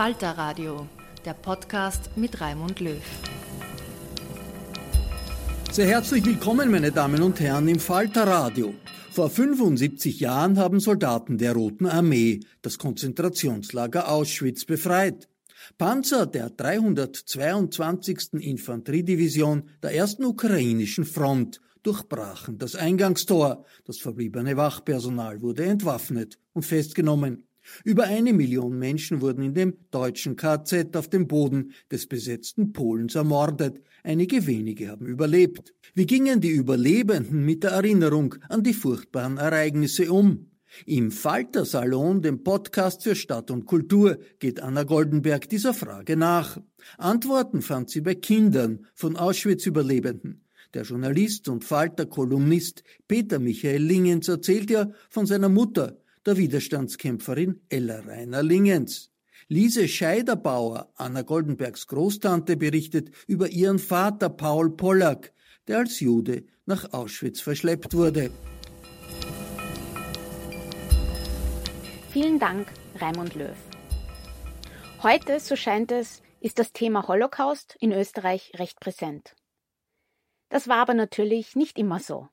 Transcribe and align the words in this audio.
Falter 0.00 0.30
Radio, 0.30 0.88
der 1.26 1.34
Podcast 1.34 2.16
mit 2.16 2.40
Raimund 2.40 2.80
Löw. 2.80 3.02
Sehr 5.70 5.88
herzlich 5.88 6.24
willkommen, 6.24 6.70
meine 6.70 6.90
Damen 6.90 7.20
und 7.20 7.38
Herren, 7.38 7.68
im 7.68 7.78
Falter 7.78 8.26
Radio. 8.26 8.72
Vor 9.10 9.28
75 9.28 10.18
Jahren 10.18 10.58
haben 10.58 10.80
Soldaten 10.80 11.36
der 11.36 11.52
Roten 11.52 11.84
Armee 11.84 12.40
das 12.62 12.78
Konzentrationslager 12.78 14.10
Auschwitz 14.10 14.64
befreit. 14.64 15.28
Panzer 15.76 16.24
der 16.24 16.48
322. 16.48 18.40
Infanteriedivision 18.40 19.68
der 19.82 19.94
ersten 19.94 20.24
ukrainischen 20.24 21.04
Front 21.04 21.60
durchbrachen 21.82 22.56
das 22.56 22.74
Eingangstor. 22.74 23.66
Das 23.84 23.98
verbliebene 23.98 24.56
Wachpersonal 24.56 25.42
wurde 25.42 25.66
entwaffnet 25.66 26.38
und 26.54 26.64
festgenommen. 26.64 27.49
Über 27.84 28.04
eine 28.04 28.32
Million 28.32 28.78
Menschen 28.78 29.20
wurden 29.20 29.42
in 29.42 29.54
dem 29.54 29.74
deutschen 29.90 30.36
KZ 30.36 30.96
auf 30.96 31.08
dem 31.08 31.26
Boden 31.26 31.72
des 31.90 32.06
besetzten 32.06 32.72
Polens 32.72 33.14
ermordet. 33.14 33.82
Einige 34.02 34.46
wenige 34.46 34.88
haben 34.88 35.06
überlebt. 35.06 35.74
Wie 35.94 36.06
gingen 36.06 36.40
die 36.40 36.50
Überlebenden 36.50 37.44
mit 37.44 37.62
der 37.62 37.72
Erinnerung 37.72 38.36
an 38.48 38.62
die 38.62 38.74
furchtbaren 38.74 39.36
Ereignisse 39.36 40.10
um? 40.12 40.50
Im 40.86 41.10
Falter-Salon, 41.10 42.22
dem 42.22 42.44
Podcast 42.44 43.02
für 43.02 43.16
Stadt 43.16 43.50
und 43.50 43.66
Kultur, 43.66 44.18
geht 44.38 44.62
Anna 44.62 44.84
Goldenberg 44.84 45.48
dieser 45.48 45.74
Frage 45.74 46.16
nach. 46.16 46.60
Antworten 46.96 47.60
fand 47.60 47.90
sie 47.90 48.00
bei 48.00 48.14
Kindern 48.14 48.86
von 48.94 49.16
Auschwitz-Überlebenden. 49.16 50.44
Der 50.72 50.84
Journalist 50.84 51.48
und 51.48 51.64
Falter-Kolumnist 51.64 52.84
Peter 53.08 53.40
Michael 53.40 53.82
Lingens 53.82 54.28
erzählt 54.28 54.70
ja 54.70 54.92
von 55.08 55.26
seiner 55.26 55.48
Mutter, 55.48 55.98
der 56.26 56.36
Widerstandskämpferin 56.36 57.62
Ella 57.68 58.00
Rainer 58.00 58.42
Lingens. 58.42 59.10
Lise 59.48 59.88
Scheiderbauer, 59.88 60.92
Anna 60.96 61.22
Goldenbergs 61.22 61.86
Großtante, 61.86 62.56
berichtet 62.56 63.10
über 63.26 63.48
ihren 63.48 63.78
Vater 63.78 64.28
Paul 64.28 64.76
Pollack, 64.76 65.32
der 65.66 65.78
als 65.78 66.00
Jude 66.00 66.44
nach 66.66 66.92
Auschwitz 66.92 67.40
verschleppt 67.40 67.94
wurde. 67.94 68.30
Vielen 72.10 72.38
Dank, 72.38 72.68
Raimund 72.96 73.34
Löw. 73.34 73.56
Heute, 75.02 75.40
so 75.40 75.56
scheint 75.56 75.90
es, 75.90 76.22
ist 76.40 76.58
das 76.58 76.72
Thema 76.72 77.08
Holocaust 77.08 77.76
in 77.80 77.92
Österreich 77.92 78.52
recht 78.56 78.78
präsent. 78.78 79.34
Das 80.48 80.68
war 80.68 80.76
aber 80.76 80.94
natürlich 80.94 81.56
nicht 81.56 81.78
immer 81.78 81.98
so. 82.00 82.28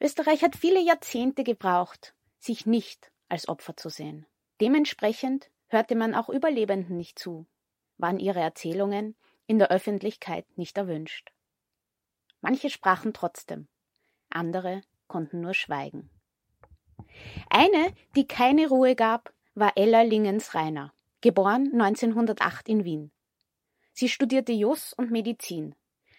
Österreich 0.00 0.42
hat 0.42 0.56
viele 0.56 0.80
Jahrzehnte 0.80 1.44
gebraucht, 1.44 2.14
sich 2.38 2.66
nicht 2.66 3.11
als 3.32 3.48
Opfer 3.48 3.76
zu 3.76 3.88
sehen. 3.88 4.26
Dementsprechend 4.60 5.50
hörte 5.68 5.94
man 5.96 6.14
auch 6.14 6.28
Überlebenden 6.28 6.96
nicht 6.96 7.18
zu, 7.18 7.46
waren 7.96 8.20
ihre 8.20 8.40
Erzählungen 8.40 9.16
in 9.46 9.58
der 9.58 9.70
Öffentlichkeit 9.70 10.46
nicht 10.56 10.76
erwünscht. 10.76 11.32
Manche 12.42 12.68
sprachen 12.70 13.14
trotzdem, 13.14 13.68
andere 14.28 14.82
konnten 15.08 15.40
nur 15.40 15.54
schweigen. 15.54 16.10
Eine, 17.48 17.94
die 18.14 18.26
keine 18.26 18.68
Ruhe 18.68 18.94
gab, 18.94 19.32
war 19.54 19.72
Ella 19.76 20.02
Lingens-Reiner, 20.02 20.92
geboren 21.20 21.70
1908 21.72 22.68
in 22.68 22.84
Wien. 22.84 23.12
Sie 23.92 24.08
studierte 24.08 24.52
Jus 24.52 24.92
und 24.92 25.10
Medizin. 25.10 25.74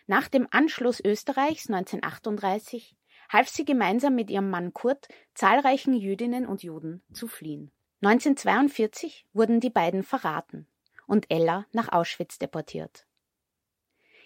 Nach 0.05 0.27
dem 0.27 0.47
Anschluss 0.51 0.99
Österreichs 0.99 1.69
1938 1.69 2.95
half 3.29 3.49
sie 3.49 3.65
gemeinsam 3.65 4.15
mit 4.15 4.29
ihrem 4.29 4.49
Mann 4.49 4.73
Kurt 4.73 5.07
zahlreichen 5.33 5.93
Jüdinnen 5.93 6.45
und 6.45 6.63
Juden 6.63 7.03
zu 7.13 7.27
fliehen. 7.27 7.71
1942 8.01 9.27
wurden 9.33 9.59
die 9.59 9.69
beiden 9.69 10.03
verraten 10.03 10.67
und 11.07 11.29
Ella 11.29 11.65
nach 11.71 11.91
Auschwitz 11.91 12.37
deportiert. 12.37 13.07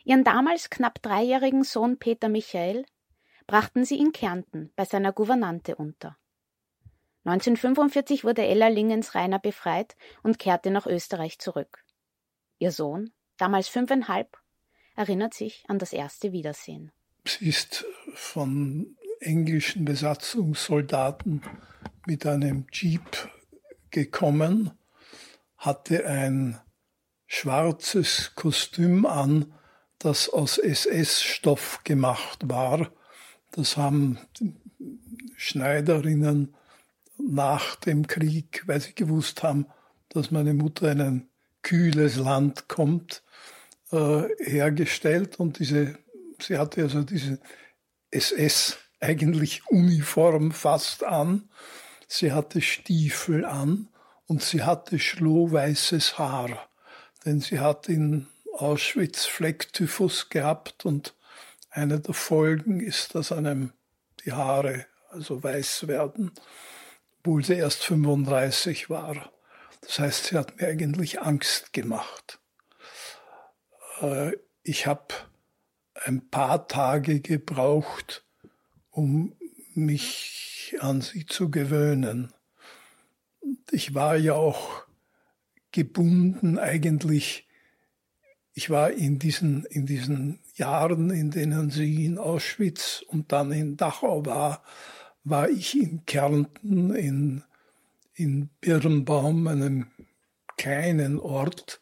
Ihren 0.04 0.24
damals 0.24 0.70
knapp 0.70 1.02
dreijährigen 1.02 1.64
Sohn 1.64 2.00
Peter 2.00 2.30
Michael 2.30 2.86
brachten 3.46 3.86
sie 3.86 4.00
in 4.00 4.14
Kärnten 4.14 4.72
bei 4.76 4.86
seiner 4.86 5.14
Gouvernante 5.14 5.76
unter. 5.76 6.18
1945 7.26 8.24
wurde 8.24 8.46
Ella 8.46 8.70
Lingens-Reiner 8.70 9.40
befreit 9.40 9.98
und 10.24 10.40
kehrte 10.40 10.72
nach 10.72 10.86
Österreich 10.88 11.40
zurück. 11.40 11.84
Ihr 12.58 12.72
Sohn, 12.72 13.12
damals 13.36 13.68
fünfeinhalb, 13.68 14.38
erinnert 14.96 15.34
sich 15.34 15.66
an 15.68 15.78
das 15.78 15.92
erste 15.92 16.32
Wiedersehen. 16.32 16.92
Ist 17.36 17.86
von 18.14 18.96
englischen 19.20 19.84
Besatzungssoldaten 19.84 21.42
mit 22.06 22.26
einem 22.26 22.66
Jeep 22.72 23.30
gekommen, 23.92 24.72
hatte 25.58 26.06
ein 26.06 26.60
schwarzes 27.26 28.32
Kostüm 28.36 29.06
an, 29.06 29.54
das 30.00 30.30
aus 30.30 30.58
SS-Stoff 30.58 31.82
gemacht 31.84 32.50
war. 32.50 32.92
Das 33.52 33.76
haben 33.76 34.20
Schneiderinnen 35.36 36.56
nach 37.18 37.76
dem 37.76 38.08
Krieg, 38.08 38.64
weil 38.68 38.80
sie 38.80 38.96
gewusst 38.96 39.44
haben, 39.44 39.66
dass 40.10 40.32
meine 40.32 40.54
Mutter 40.54 40.92
in 40.92 41.02
ein 41.02 41.30
kühles 41.62 42.16
Land 42.16 42.68
kommt, 42.68 43.24
äh, 43.92 44.24
hergestellt. 44.40 45.40
Und 45.40 45.60
diese 45.60 45.98
sie 46.42 46.58
hatte 46.58 46.84
also 46.84 47.04
diese 47.04 47.40
SS 48.12 48.78
eigentlich 49.00 49.68
Uniform 49.68 50.52
fast 50.52 51.04
an. 51.04 51.50
Sie 52.08 52.32
hatte 52.32 52.62
Stiefel 52.62 53.46
an 53.46 53.90
und 54.26 54.42
sie 54.42 54.64
hatte 54.64 55.00
schlohweißes 55.00 56.18
Haar, 56.18 56.70
denn 57.26 57.42
sie 57.42 57.60
hat 57.60 57.90
in 57.90 58.28
Auschwitz 58.54 59.26
Flecktyphus 59.26 60.30
gehabt 60.30 60.86
und 60.86 61.16
eine 61.70 62.00
der 62.00 62.14
Folgen 62.14 62.80
ist, 62.80 63.14
dass 63.14 63.32
einem 63.32 63.74
die 64.26 64.32
Haare 64.32 64.86
also 65.10 65.44
weiß 65.44 65.88
werden, 65.88 66.32
obwohl 67.20 67.44
sie 67.44 67.56
erst 67.56 67.84
35 67.84 68.90
war. 68.90 69.32
Das 69.82 70.00
heißt, 70.00 70.26
sie 70.26 70.38
hat 70.38 70.60
mir 70.60 70.68
eigentlich 70.68 71.22
Angst 71.22 71.72
gemacht. 71.72 72.40
Äh, 74.02 74.34
ich 74.64 74.88
habe 74.88 75.14
ein 76.06 76.30
paar 76.30 76.68
Tage 76.68 77.20
gebraucht, 77.20 78.26
um 78.92 79.34
mich 79.74 80.76
an 80.80 81.02
sie 81.02 81.26
zu 81.26 81.50
gewöhnen. 81.50 82.34
Ich 83.72 83.94
war 83.94 84.18
ja 84.18 84.34
auch 84.34 84.84
gebunden 85.72 86.58
eigentlich. 86.58 87.48
Ich 88.54 88.70
war 88.70 88.92
in 88.92 89.20
diesen, 89.20 89.66
in 89.66 89.86
diesen 89.86 90.40
Jahren, 90.56 91.12
in 91.12 91.30
denen 91.32 91.70
sie 91.70 92.06
in 92.06 92.18
Auschwitz 92.18 93.04
und 93.08 93.32
dann 93.32 93.52
in 93.52 93.78
Dachau 93.78 94.26
war, 94.26 94.64
war 95.24 95.50
ich 95.50 95.78
in 95.78 96.06
Kärnten, 96.06 96.96
in, 96.96 97.44
in 98.16 98.50
Birnbaum, 98.62 99.48
einem 99.48 99.88
kleinen 100.58 101.20
Ort, 101.20 101.80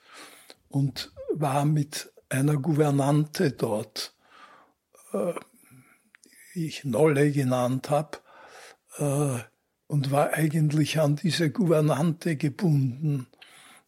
und 0.68 1.14
war 1.34 1.64
mit 1.64 2.12
einer 2.36 2.58
Gouvernante 2.58 3.52
dort, 3.52 4.14
äh, 5.14 5.34
die 6.54 6.68
ich 6.68 6.84
Nolle 6.86 7.32
genannt 7.32 7.90
habe, 7.90 8.20
äh, 8.98 9.40
und 9.88 10.12
war 10.12 10.34
eigentlich 10.34 11.00
an 11.00 11.16
diese 11.16 11.52
Gouvernante 11.52 12.36
gebunden. 12.36 13.28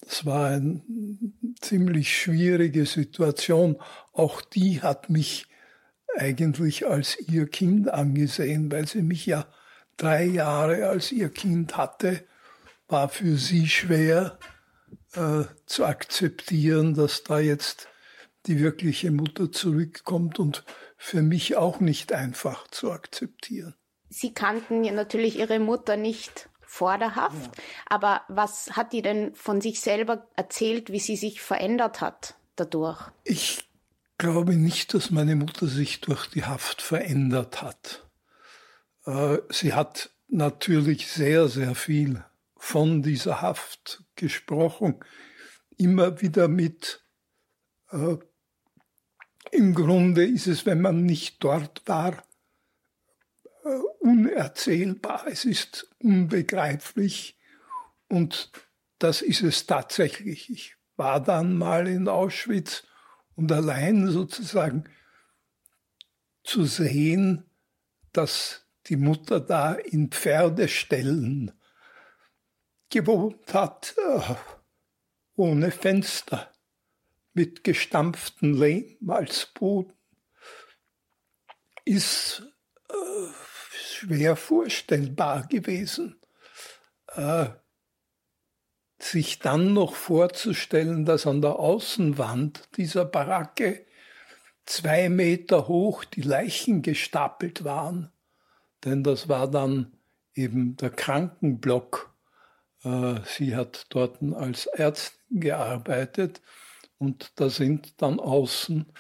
Das 0.01 0.25
war 0.25 0.49
eine 0.49 0.81
ziemlich 1.59 2.15
schwierige 2.15 2.85
Situation. 2.85 3.77
Auch 4.13 4.41
die 4.41 4.81
hat 4.81 5.09
mich 5.09 5.47
eigentlich 6.15 6.88
als 6.88 7.17
ihr 7.27 7.47
Kind 7.47 7.89
angesehen, 7.89 8.71
weil 8.71 8.88
sie 8.88 9.01
mich 9.01 9.25
ja 9.25 9.47
drei 9.97 10.25
Jahre 10.25 10.88
als 10.88 11.11
ihr 11.11 11.29
Kind 11.29 11.77
hatte, 11.77 12.23
war 12.88 13.09
für 13.09 13.38
sie 13.38 13.67
schwer 13.67 14.39
äh, 15.13 15.44
zu 15.65 15.85
akzeptieren, 15.85 16.94
dass 16.94 17.23
da 17.23 17.39
jetzt 17.39 17.88
die 18.47 18.59
wirkliche 18.59 19.11
Mutter 19.11 19.51
zurückkommt 19.51 20.39
und 20.39 20.63
für 20.97 21.21
mich 21.21 21.55
auch 21.55 21.79
nicht 21.79 22.13
einfach 22.13 22.67
zu 22.69 22.91
akzeptieren. 22.91 23.75
Sie 24.09 24.33
kannten 24.33 24.83
ja 24.83 24.94
natürlich 24.94 25.38
Ihre 25.38 25.59
Mutter 25.59 25.97
nicht 25.97 26.49
vor 26.61 26.97
der 26.97 27.15
Haft, 27.15 27.57
ja. 27.57 27.63
aber 27.88 28.21
was 28.27 28.71
hat 28.71 28.94
die 28.94 29.01
denn 29.01 29.33
von 29.35 29.61
sich 29.61 29.79
selber 29.79 30.27
erzählt, 30.35 30.91
wie 30.91 30.99
sie 30.99 31.15
sich 31.15 31.41
verändert 31.41 32.01
hat 32.01 32.35
dadurch? 32.55 32.99
Ich 33.23 33.67
glaube 34.17 34.55
nicht, 34.55 34.94
dass 34.94 35.11
meine 35.11 35.35
Mutter 35.35 35.67
sich 35.67 36.01
durch 36.01 36.27
die 36.27 36.45
Haft 36.45 36.81
verändert 36.81 37.61
hat. 37.61 38.07
Äh, 39.05 39.38
sie 39.49 39.73
hat 39.73 40.11
natürlich 40.27 41.07
sehr, 41.07 41.47
sehr 41.47 41.75
viel 41.75 42.23
von 42.57 43.01
dieser 43.01 43.41
Haft 43.41 44.03
gesprochen, 44.15 44.99
immer 45.77 46.21
wieder 46.21 46.47
mit 46.47 47.03
äh, 47.91 48.17
im 49.51 49.73
Grunde 49.73 50.25
ist 50.25 50.47
es, 50.47 50.65
wenn 50.65 50.81
man 50.81 51.03
nicht 51.03 51.44
dort 51.44 51.88
war, 51.88 52.23
äh, 53.63 53.69
unerzählbar. 53.99 55.25
Es 55.27 55.45
ist 55.45 55.89
unbegreiflich 55.99 57.38
und 58.07 58.51
das 58.99 59.21
ist 59.21 59.41
es 59.41 59.65
tatsächlich. 59.65 60.49
Ich 60.49 60.75
war 60.95 61.21
dann 61.21 61.57
mal 61.57 61.88
in 61.88 62.07
Auschwitz 62.07 62.83
und 63.35 63.51
allein 63.51 64.07
sozusagen 64.09 64.85
zu 66.44 66.65
sehen, 66.65 67.44
dass 68.13 68.65
die 68.88 68.95
Mutter 68.95 69.39
da 69.39 69.73
in 69.73 70.09
Pferdeställen 70.09 71.51
gewohnt 72.89 73.53
hat, 73.53 73.95
äh, 73.97 74.35
ohne 75.35 75.71
Fenster 75.71 76.51
mit 77.38 77.63
gestampften 77.63 78.56
Lehm 78.56 78.98
als 79.07 79.45
Boden, 79.54 79.94
ist 81.86 82.42
äh, 82.89 82.94
schwer 83.72 84.36
vorstellbar 84.36 85.45
gewesen. 85.45 86.19
Äh, 87.13 87.50
sich 89.00 89.38
dann 89.38 89.74
noch 89.74 89.94
vorzustellen, 89.94 91.06
dass 91.06 91.28
an 91.28 91.44
der 91.44 91.60
Außenwand 91.60 92.69
dieser 92.75 93.06
Baracke 93.06 93.86
zwei 94.66 95.07
Meter 95.07 95.68
hoch 95.68 96.06
die 96.06 96.24
Leichen 96.24 96.81
gestapelt 96.81 97.63
waren, 97.63 98.12
denn 98.83 99.04
das 99.04 99.30
war 99.30 99.48
dann 99.48 99.95
eben 100.33 100.75
der 100.78 100.90
Krankenblock. 100.90 102.12
Äh, 102.83 103.19
sie 103.25 103.56
hat 103.56 103.86
dort 103.90 104.24
als 104.24 104.66
Ärztin 104.66 105.40
gearbeitet 105.40 106.42
und 106.97 107.31
da 107.35 107.49
sind 107.49 108.01
dann 108.01 108.19
außen 108.19 108.91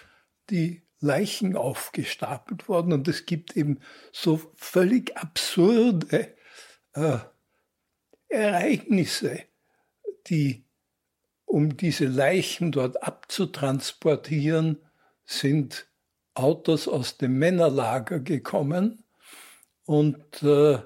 die 0.49 0.83
Leichen 0.99 1.55
aufgestapelt 1.55 2.67
worden. 2.67 2.93
Und 2.93 3.07
es 3.07 3.25
gibt 3.25 3.55
eben 3.55 3.79
so 4.11 4.41
völlig 4.55 5.15
absurde 5.17 6.35
äh, 6.93 7.17
Ereignisse, 8.29 9.43
die, 10.27 10.65
um 11.45 11.77
diese 11.77 12.05
Leichen 12.05 12.71
dort 12.71 13.03
abzutransportieren, 13.03 14.79
sind 15.25 15.87
Autos 16.33 16.87
aus 16.87 17.17
dem 17.17 17.37
Männerlager 17.37 18.19
gekommen. 18.19 19.03
Und 19.85 20.43
äh, 20.43 20.79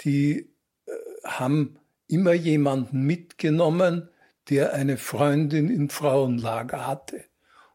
die 0.00 0.52
äh, 0.86 0.92
haben 1.24 1.78
immer 2.06 2.32
jemanden 2.32 3.02
mitgenommen, 3.02 4.10
der 4.48 4.74
eine 4.74 4.96
Freundin 4.96 5.70
im 5.70 5.90
Frauenlager 5.90 6.86
hatte. 6.86 7.24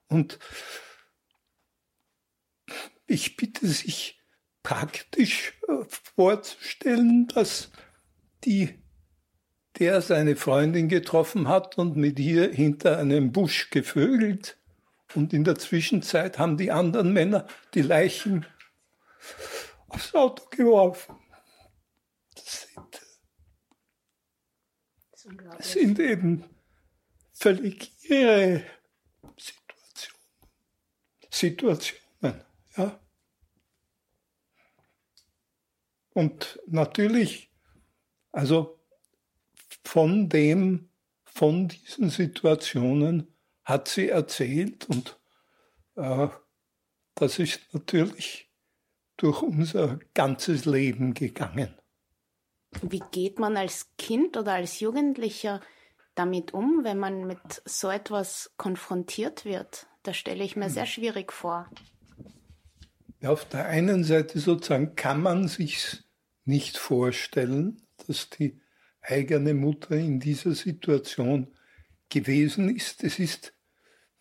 Und 0.08 0.40
ich 3.08 3.36
bitte 3.36 3.68
sich 3.68 4.20
praktisch 4.64 5.60
äh, 5.68 5.84
vorzustellen, 6.16 7.28
dass 7.28 7.72
die, 8.44 8.82
der 9.80 10.02
seine 10.02 10.36
Freundin 10.36 10.90
getroffen 10.90 11.48
hat 11.48 11.78
und 11.78 11.96
mit 11.96 12.20
ihr 12.20 12.52
hinter 12.52 12.98
einem 12.98 13.32
Busch 13.32 13.70
gevögelt 13.70 14.58
und 15.16 15.34
in 15.34 15.44
der 15.44 15.56
Zwischenzeit 15.56 16.38
haben 16.38 16.58
die 16.58 16.72
anderen 16.72 17.14
Männer 17.14 17.48
die 17.74 17.82
Leichen 17.82 18.46
aufs 19.88 20.14
Auto 20.14 20.46
geworfen. 20.52 21.16
Das 22.36 22.68
sind, 22.68 23.02
das 25.58 25.72
sind 25.72 26.00
eben 26.00 26.46
völlig 27.40 27.92
irre 28.04 28.64
Situationen. 29.38 30.20
Situationen, 31.32 32.44
ja. 32.76 33.00
Und 36.14 36.60
natürlich, 36.68 37.50
also 38.32 38.80
von 39.84 40.28
dem, 40.28 40.90
von 41.24 41.70
diesen 41.70 42.10
Situationen 42.10 43.34
hat 43.64 43.88
sie 43.88 44.10
erzählt 44.10 44.90
und 44.90 45.18
äh, 45.96 46.28
das 47.16 47.40
ist 47.40 47.62
natürlich 47.74 48.50
durch 49.16 49.42
unser 49.42 50.00
ganzes 50.14 50.66
Leben 50.66 51.14
gegangen. 51.14 51.74
Wie 52.82 53.02
geht 53.12 53.40
man 53.40 53.56
als 53.58 53.96
Kind 53.98 54.36
oder 54.38 54.54
als 54.54 54.80
Jugendlicher 54.80 55.62
damit 56.20 56.54
um, 56.54 56.84
wenn 56.84 57.00
man 57.00 57.26
mit 57.26 57.62
so 57.66 57.90
etwas 57.90 58.52
konfrontiert 58.58 59.46
wird? 59.46 59.88
Das 60.04 60.18
stelle 60.18 60.44
ich 60.44 60.58
mir 60.58 60.66
hm. 60.66 60.72
sehr 60.72 60.86
schwierig 60.86 61.32
vor. 61.32 61.70
Auf 63.24 63.46
der 63.46 63.66
einen 63.68 64.04
Seite 64.04 64.40
sozusagen 64.40 64.96
kann 64.96 65.22
man 65.22 65.48
sich 65.48 66.04
nicht 66.46 66.78
vorstellen, 66.78 67.82
dass 68.06 68.30
die 68.30 68.62
eigene 69.02 69.54
Mutter 69.54 69.96
in 69.96 70.20
dieser 70.20 70.54
Situation 70.54 71.48
gewesen 72.10 72.76
ist. 72.76 73.04
Es 73.04 73.20
ist, 73.20 73.54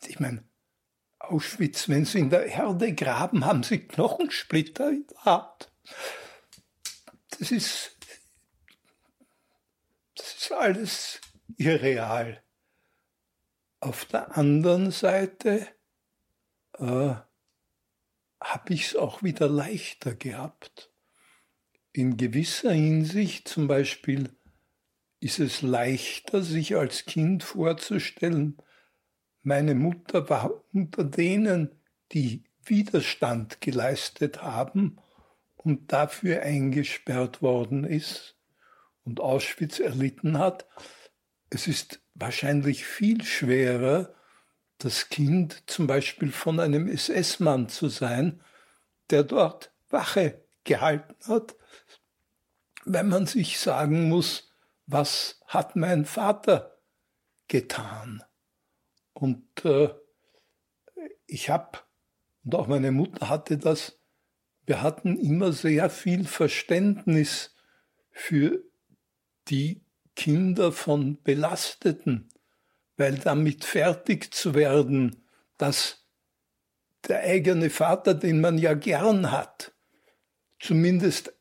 ich 0.06 0.20
meine, 0.20 0.44
Auschwitz, 1.18 1.88
wenn 1.88 2.04
sie 2.04 2.20
in 2.20 2.30
der 2.30 2.46
Erde 2.46 2.94
graben, 2.94 3.44
haben 3.44 3.62
sie 3.62 3.78
Knochensplitter 3.78 4.90
in 4.90 5.06
der 5.08 5.24
Hand. 5.24 5.72
Das 7.38 7.50
ist, 7.50 7.96
das 10.14 10.34
ist 10.34 10.52
alles 10.52 11.20
irreal. 11.56 12.42
Auf 13.80 14.04
der 14.06 14.36
anderen 14.36 14.90
Seite 14.90 15.66
äh, 16.78 17.14
habe 18.40 18.74
ich 18.74 18.86
es 18.86 18.96
auch 18.96 19.22
wieder 19.22 19.48
leichter 19.48 20.14
gehabt. 20.14 20.90
In 21.92 22.16
gewisser 22.16 22.72
Hinsicht 22.72 23.48
zum 23.48 23.66
Beispiel 23.68 24.30
ist 25.20 25.38
es 25.38 25.62
leichter, 25.62 26.42
sich 26.42 26.76
als 26.76 27.06
Kind 27.06 27.42
vorzustellen, 27.42 28.56
meine 29.42 29.74
Mutter 29.74 30.28
war 30.28 30.62
unter 30.74 31.04
denen, 31.04 31.70
die 32.12 32.44
Widerstand 32.64 33.60
geleistet 33.60 34.42
haben 34.42 34.98
und 35.56 35.92
dafür 35.92 36.42
eingesperrt 36.42 37.40
worden 37.40 37.84
ist 37.84 38.36
und 39.04 39.20
Auschwitz 39.20 39.78
erlitten 39.78 40.38
hat, 40.38 40.66
es 41.50 41.66
ist 41.66 42.00
wahrscheinlich 42.14 42.84
viel 42.84 43.24
schwerer, 43.24 44.14
das 44.78 45.08
Kind 45.08 45.62
zum 45.66 45.86
Beispiel 45.86 46.30
von 46.30 46.60
einem 46.60 46.88
SS-Mann 46.88 47.68
zu 47.68 47.88
sein, 47.88 48.40
der 49.10 49.24
dort 49.24 49.72
Wache 49.88 50.44
gehalten 50.64 51.16
hat, 51.26 51.56
wenn 52.84 53.08
man 53.08 53.26
sich 53.26 53.58
sagen 53.58 54.08
muss, 54.08 54.52
was 54.86 55.40
hat 55.46 55.76
mein 55.76 56.04
Vater 56.04 56.78
getan? 57.48 58.22
Und 59.12 59.64
äh, 59.64 59.90
ich 61.26 61.50
habe, 61.50 61.78
und 62.44 62.54
auch 62.54 62.66
meine 62.66 62.92
Mutter 62.92 63.28
hatte 63.28 63.58
das, 63.58 63.98
wir 64.64 64.82
hatten 64.82 65.18
immer 65.18 65.52
sehr 65.52 65.90
viel 65.90 66.24
Verständnis 66.26 67.54
für 68.10 68.62
die 69.48 69.82
Kinder 70.18 70.72
von 70.72 71.22
Belasteten, 71.22 72.28
weil 72.96 73.18
damit 73.18 73.64
fertig 73.64 74.34
zu 74.34 74.56
werden, 74.56 75.24
dass 75.58 76.04
der 77.06 77.20
eigene 77.20 77.70
Vater, 77.70 78.14
den 78.14 78.40
man 78.40 78.58
ja 78.58 78.74
gern 78.74 79.30
hat, 79.30 79.72
zumindest 80.58 81.32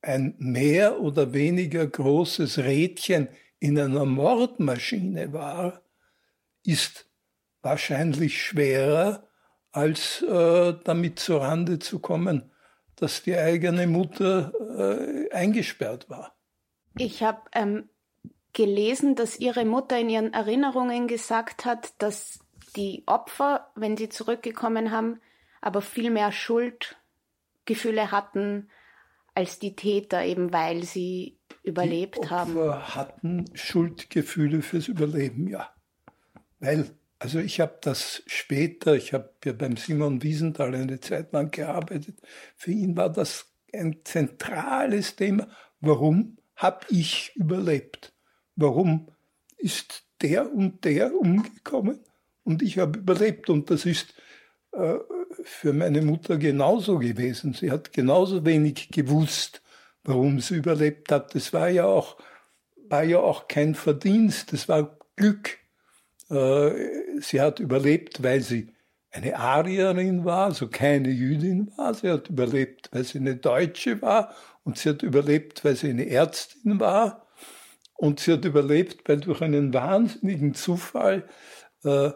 ein 0.00 0.34
mehr 0.38 1.02
oder 1.02 1.34
weniger 1.34 1.86
großes 1.86 2.56
Rädchen 2.60 3.28
in 3.60 3.78
einer 3.78 4.06
Mordmaschine 4.06 5.34
war, 5.34 5.82
ist 6.64 7.10
wahrscheinlich 7.60 8.42
schwerer, 8.42 9.28
als 9.70 10.22
äh, 10.22 10.74
damit 10.82 11.18
zurande 11.18 11.78
zu 11.78 11.98
kommen, 11.98 12.50
dass 12.96 13.22
die 13.22 13.36
eigene 13.36 13.86
Mutter 13.86 14.50
äh, 14.78 15.30
eingesperrt 15.30 16.08
war. 16.08 16.34
Ich 16.96 17.22
habe 17.22 17.42
ähm, 17.52 17.90
gelesen, 18.58 19.14
dass 19.14 19.38
Ihre 19.38 19.64
Mutter 19.64 19.96
in 20.00 20.08
ihren 20.10 20.32
Erinnerungen 20.32 21.06
gesagt 21.06 21.64
hat, 21.64 21.92
dass 22.02 22.40
die 22.74 23.04
Opfer, 23.06 23.70
wenn 23.76 23.96
sie 23.96 24.08
zurückgekommen 24.08 24.90
haben, 24.90 25.20
aber 25.60 25.80
viel 25.80 26.10
mehr 26.10 26.32
Schuldgefühle 26.32 28.10
hatten 28.10 28.68
als 29.32 29.60
die 29.60 29.76
Täter, 29.76 30.24
eben 30.24 30.52
weil 30.52 30.82
sie 30.82 31.38
überlebt 31.62 32.16
die 32.16 32.20
Opfer 32.22 32.30
haben. 32.30 32.58
Opfer 32.58 32.94
hatten 32.96 33.44
Schuldgefühle 33.54 34.60
fürs 34.62 34.88
Überleben, 34.88 35.46
ja. 35.46 35.72
Weil, 36.58 36.90
also 37.20 37.38
ich 37.38 37.60
habe 37.60 37.78
das 37.80 38.24
später, 38.26 38.96
ich 38.96 39.12
habe 39.12 39.30
ja 39.44 39.52
beim 39.52 39.76
Simon 39.76 40.24
Wiesenthal 40.24 40.74
eine 40.74 40.98
Zeit 40.98 41.32
lang 41.32 41.52
gearbeitet, 41.52 42.18
für 42.56 42.72
ihn 42.72 42.96
war 42.96 43.08
das 43.08 43.52
ein 43.72 44.00
zentrales 44.02 45.14
Thema. 45.14 45.46
Warum 45.80 46.38
habe 46.56 46.86
ich 46.90 47.30
überlebt? 47.36 48.12
Warum 48.60 49.06
ist 49.56 50.02
der 50.20 50.52
und 50.52 50.84
der 50.84 51.14
umgekommen 51.14 52.00
und 52.42 52.60
ich 52.60 52.78
habe 52.78 52.98
überlebt? 52.98 53.48
Und 53.50 53.70
das 53.70 53.86
ist 53.86 54.14
äh, 54.72 54.96
für 55.44 55.72
meine 55.72 56.02
Mutter 56.02 56.38
genauso 56.38 56.98
gewesen. 56.98 57.54
Sie 57.54 57.70
hat 57.70 57.92
genauso 57.92 58.44
wenig 58.44 58.90
gewusst, 58.90 59.62
warum 60.02 60.40
sie 60.40 60.56
überlebt 60.56 61.12
hat. 61.12 61.36
Das 61.36 61.52
war 61.52 61.68
ja 61.68 61.84
auch, 61.84 62.16
war 62.88 63.04
ja 63.04 63.20
auch 63.20 63.46
kein 63.46 63.76
Verdienst, 63.76 64.52
das 64.52 64.68
war 64.68 64.98
Glück. 65.14 65.58
Äh, 66.28 66.72
sie 67.20 67.40
hat 67.40 67.60
überlebt, 67.60 68.24
weil 68.24 68.40
sie 68.40 68.72
eine 69.12 69.36
Arierin 69.38 70.24
war, 70.24 70.46
also 70.46 70.66
keine 70.66 71.10
Jüdin 71.10 71.70
war. 71.76 71.94
Sie 71.94 72.10
hat 72.10 72.28
überlebt, 72.28 72.88
weil 72.90 73.04
sie 73.04 73.18
eine 73.18 73.36
Deutsche 73.36 74.02
war. 74.02 74.34
Und 74.64 74.78
sie 74.78 74.88
hat 74.88 75.04
überlebt, 75.04 75.64
weil 75.64 75.76
sie 75.76 75.90
eine 75.90 76.08
Ärztin 76.08 76.80
war. 76.80 77.27
Und 77.98 78.20
sie 78.20 78.32
hat 78.32 78.44
überlebt, 78.44 79.08
weil 79.08 79.18
durch 79.18 79.42
einen 79.42 79.74
wahnsinnigen 79.74 80.54
Zufall 80.54 81.28
äh, 81.82 82.10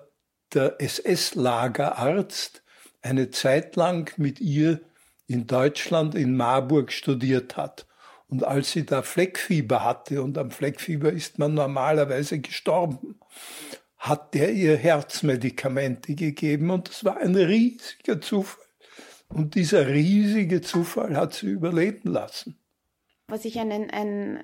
der 0.54 0.80
SS-Lagerarzt 0.80 2.62
eine 3.02 3.30
Zeit 3.30 3.74
lang 3.74 4.16
mit 4.16 4.40
ihr 4.40 4.80
in 5.26 5.48
Deutschland 5.48 6.14
in 6.14 6.36
Marburg 6.36 6.92
studiert 6.92 7.56
hat. 7.56 7.88
Und 8.28 8.44
als 8.44 8.70
sie 8.70 8.86
da 8.86 9.02
Fleckfieber 9.02 9.84
hatte, 9.84 10.22
und 10.22 10.38
am 10.38 10.52
Fleckfieber 10.52 11.12
ist 11.12 11.40
man 11.40 11.54
normalerweise 11.54 12.38
gestorben, 12.38 13.18
hat 13.98 14.34
der 14.34 14.52
ihr 14.52 14.76
Herzmedikamente 14.76 16.14
gegeben 16.14 16.70
und 16.70 16.90
das 16.90 17.04
war 17.04 17.16
ein 17.16 17.34
riesiger 17.34 18.20
Zufall. 18.20 18.64
Und 19.28 19.56
dieser 19.56 19.88
riesige 19.88 20.60
Zufall 20.60 21.16
hat 21.16 21.34
sie 21.34 21.46
überleben 21.46 22.12
lassen. 22.12 22.56
Was 23.26 23.44
ich 23.44 23.58
einen, 23.58 23.90
einen 23.90 24.42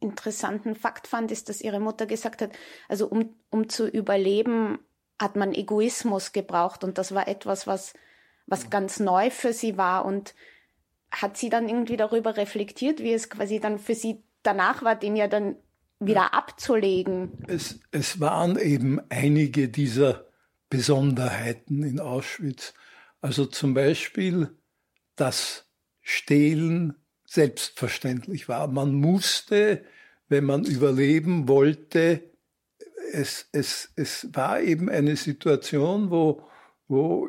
interessanten 0.00 0.74
Fakt 0.74 1.06
fand, 1.06 1.30
ist, 1.30 1.48
dass 1.48 1.60
ihre 1.60 1.80
Mutter 1.80 2.06
gesagt 2.06 2.42
hat, 2.42 2.50
also 2.88 3.06
um, 3.08 3.34
um 3.50 3.68
zu 3.68 3.88
überleben, 3.88 4.78
hat 5.18 5.36
man 5.36 5.54
Egoismus 5.54 6.32
gebraucht 6.32 6.84
und 6.84 6.98
das 6.98 7.14
war 7.14 7.26
etwas, 7.28 7.66
was, 7.66 7.94
was 8.46 8.70
ganz 8.70 9.00
neu 9.00 9.30
für 9.30 9.52
sie 9.52 9.78
war 9.78 10.04
und 10.04 10.34
hat 11.10 11.36
sie 11.36 11.48
dann 11.48 11.68
irgendwie 11.68 11.96
darüber 11.96 12.36
reflektiert, 12.36 13.00
wie 13.00 13.12
es 13.12 13.30
quasi 13.30 13.60
dann 13.60 13.78
für 13.78 13.94
sie 13.94 14.22
danach 14.42 14.82
war, 14.82 14.96
den 14.96 15.16
ja 15.16 15.28
dann 15.28 15.56
wieder 15.98 16.34
abzulegen. 16.34 17.32
Es, 17.48 17.80
es 17.90 18.20
waren 18.20 18.58
eben 18.58 19.00
einige 19.08 19.68
dieser 19.68 20.26
Besonderheiten 20.68 21.82
in 21.82 22.00
Auschwitz. 22.00 22.74
Also 23.20 23.46
zum 23.46 23.72
Beispiel, 23.72 24.54
dass 25.14 25.66
Stehlen 26.02 26.94
selbstverständlich 27.26 28.48
war. 28.48 28.68
Man 28.68 28.94
musste, 28.94 29.84
wenn 30.28 30.44
man 30.44 30.64
überleben 30.64 31.48
wollte, 31.48 32.22
es, 33.12 33.48
es, 33.52 33.90
es 33.96 34.28
war 34.32 34.60
eben 34.60 34.88
eine 34.88 35.16
Situation, 35.16 36.10
wo, 36.10 36.42
wo 36.88 37.28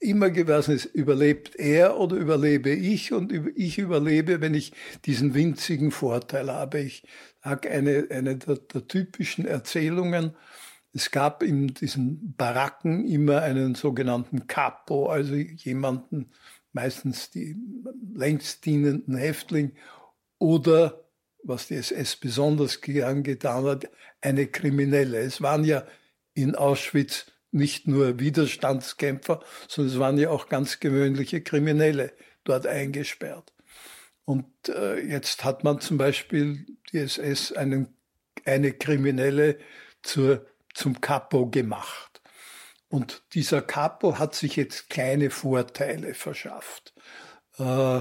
immer 0.00 0.30
gewesen 0.30 0.74
ist, 0.74 0.84
überlebt 0.86 1.56
er 1.56 1.98
oder 1.98 2.16
überlebe 2.16 2.70
ich 2.70 3.12
und 3.12 3.32
ich 3.32 3.78
überlebe, 3.78 4.40
wenn 4.40 4.54
ich 4.54 4.72
diesen 5.04 5.34
winzigen 5.34 5.90
Vorteil 5.90 6.50
habe. 6.50 6.80
Ich 6.80 7.04
sage 7.42 7.70
eine, 7.70 8.06
eine 8.10 8.36
der, 8.36 8.56
der 8.56 8.86
typischen 8.86 9.46
Erzählungen, 9.46 10.36
es 10.94 11.10
gab 11.10 11.42
in 11.42 11.68
diesen 11.68 12.34
Baracken 12.36 13.06
immer 13.06 13.42
einen 13.42 13.74
sogenannten 13.74 14.46
Capo, 14.46 15.08
also 15.08 15.34
jemanden, 15.34 16.30
meistens 16.72 17.30
die 17.30 17.56
längst 18.14 18.64
dienenden 18.64 19.16
Häftling 19.16 19.72
oder, 20.38 21.04
was 21.42 21.68
die 21.68 21.74
SS 21.74 22.16
besonders 22.16 22.80
gern 22.80 23.22
getan 23.22 23.64
hat, 23.64 23.90
eine 24.20 24.46
Kriminelle. 24.46 25.18
Es 25.18 25.40
waren 25.40 25.64
ja 25.64 25.86
in 26.34 26.54
Auschwitz 26.54 27.26
nicht 27.50 27.86
nur 27.86 28.20
Widerstandskämpfer, 28.20 29.40
sondern 29.68 29.94
es 29.94 29.98
waren 29.98 30.18
ja 30.18 30.30
auch 30.30 30.48
ganz 30.48 30.80
gewöhnliche 30.80 31.40
Kriminelle 31.40 32.12
dort 32.44 32.66
eingesperrt. 32.66 33.52
Und 34.24 34.46
äh, 34.68 35.00
jetzt 35.00 35.44
hat 35.44 35.64
man 35.64 35.80
zum 35.80 35.96
Beispiel 35.96 36.66
die 36.92 36.98
SS 36.98 37.52
einen, 37.52 37.88
eine 38.44 38.72
Kriminelle 38.72 39.58
zur, 40.02 40.46
zum 40.74 41.00
Capo 41.00 41.48
gemacht. 41.48 42.17
Und 42.88 43.22
dieser 43.34 43.60
Capo 43.60 44.18
hat 44.18 44.34
sich 44.34 44.56
jetzt 44.56 44.88
kleine 44.88 45.30
Vorteile 45.30 46.14
verschafft. 46.14 46.94
Äh, 47.58 48.00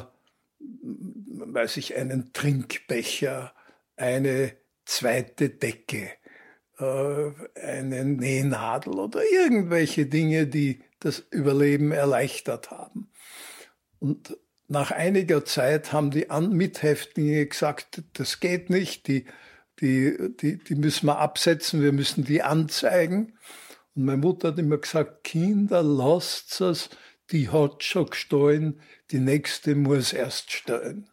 weiß 0.60 1.77
ich, 1.77 1.96
einen 1.96 2.32
Trinkbecher, 2.34 3.53
eine 3.96 4.53
zweite 4.86 5.50
Decke, 5.50 6.10
äh, 6.79 7.32
eine 7.62 8.06
Nähnadel 8.06 8.94
oder 8.94 9.22
irgendwelche 9.29 10.06
Dinge, 10.06 10.48
die 10.48 10.82
das 11.00 11.20
Überleben 11.32 11.91
erleichtert 11.91 12.72
haben. 12.72 13.10
Und 14.00 14.38
nach 14.67 14.91
einiger 14.91 15.46
Zeit 15.46 15.94
haben 15.94 16.12
die 16.12 16.27
Mithäftlinge 16.29 17.46
gesagt, 17.46 18.03
das 18.13 18.39
geht 18.39 18.70
nicht, 18.70 19.08
die, 19.08 19.25
die, 19.79 20.36
die, 20.39 20.58
die 20.58 20.75
müssen 20.75 21.08
wir 21.08 21.20
absetzen, 21.20 21.82
wir 21.82 21.94
müssen 21.94 22.24
die 22.24 22.41
anzeigen. 22.41 23.38
Und 23.97 24.05
meine 24.05 24.17
Mutter 24.17 24.49
hat 24.49 24.59
immer 24.59 24.77
gesagt, 24.77 25.23
Kinder, 25.23 25.81
lasst 25.81 26.61
es, 26.61 26.89
die 27.31 27.49
hat 27.49 27.83
schon 27.83 28.05
gestohlen, 28.05 28.79
die 29.09 29.19
nächste 29.19 29.75
muss 29.75 30.13
erst 30.13 30.51
stellen. 30.51 31.09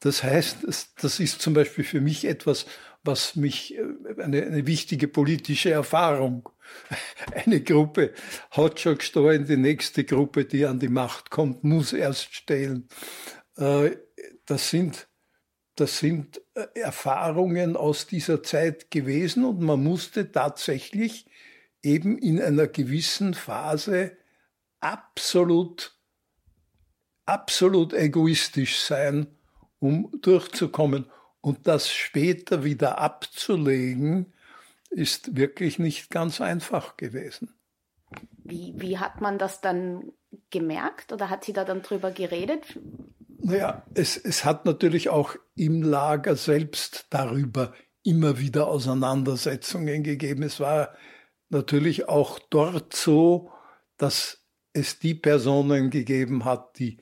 Das 0.00 0.22
heißt, 0.22 0.58
das 1.00 1.20
ist 1.20 1.40
zum 1.40 1.54
Beispiel 1.54 1.82
für 1.82 2.02
mich 2.02 2.26
etwas, 2.26 2.66
was 3.04 3.36
mich, 3.36 3.76
äh, 3.76 3.82
eine, 4.22 4.42
eine 4.44 4.66
wichtige 4.66 5.08
politische 5.08 5.70
Erfahrung. 5.70 6.48
Eine 7.34 7.60
Gruppe 7.60 8.14
hat 8.50 8.80
schon 8.80 8.96
gestohlen, 8.96 9.46
die 9.46 9.58
nächste 9.58 10.04
Gruppe, 10.04 10.46
die 10.46 10.64
an 10.64 10.78
die 10.80 10.88
Macht 10.88 11.30
kommt, 11.30 11.62
muss 11.62 11.92
erst 11.92 12.34
stehlen. 12.34 12.88
Äh, 13.58 13.90
das 14.46 14.70
sind, 14.70 15.06
das 15.76 15.98
sind 15.98 16.40
äh, 16.54 16.66
Erfahrungen 16.74 17.76
aus 17.76 18.06
dieser 18.06 18.42
Zeit 18.42 18.90
gewesen 18.90 19.44
und 19.44 19.60
man 19.60 19.82
musste 19.82 20.32
tatsächlich 20.32 21.26
eben 21.84 22.18
in 22.18 22.40
einer 22.40 22.66
gewissen 22.66 23.34
Phase 23.34 24.16
absolut, 24.80 25.96
absolut 27.26 27.92
egoistisch 27.92 28.80
sein, 28.80 29.26
um 29.78 30.10
durchzukommen 30.20 31.06
und 31.40 31.66
das 31.66 31.92
später 31.92 32.64
wieder 32.64 32.98
abzulegen, 32.98 34.32
ist 34.90 35.36
wirklich 35.36 35.78
nicht 35.78 36.10
ganz 36.10 36.40
einfach 36.40 36.96
gewesen. 36.96 37.54
Wie, 38.44 38.74
wie 38.76 38.98
hat 38.98 39.20
man 39.20 39.38
das 39.38 39.60
dann 39.60 40.12
gemerkt 40.50 41.12
oder 41.12 41.30
hat 41.30 41.44
sie 41.44 41.52
da 41.52 41.64
dann 41.64 41.82
drüber 41.82 42.10
geredet? 42.10 42.78
Naja, 43.38 43.84
es, 43.94 44.16
es 44.16 44.44
hat 44.44 44.64
natürlich 44.64 45.08
auch 45.08 45.36
im 45.54 45.82
Lager 45.82 46.36
selbst 46.36 47.06
darüber 47.10 47.74
immer 48.02 48.38
wieder 48.38 48.68
Auseinandersetzungen 48.68 50.02
gegeben. 50.02 50.42
Es 50.42 50.60
war 50.60 50.94
natürlich 51.54 52.08
auch 52.08 52.38
dort 52.50 52.94
so, 52.94 53.50
dass 53.96 54.44
es 54.74 54.98
die 54.98 55.14
Personen 55.14 55.88
gegeben 55.88 56.44
hat, 56.44 56.78
die 56.78 56.98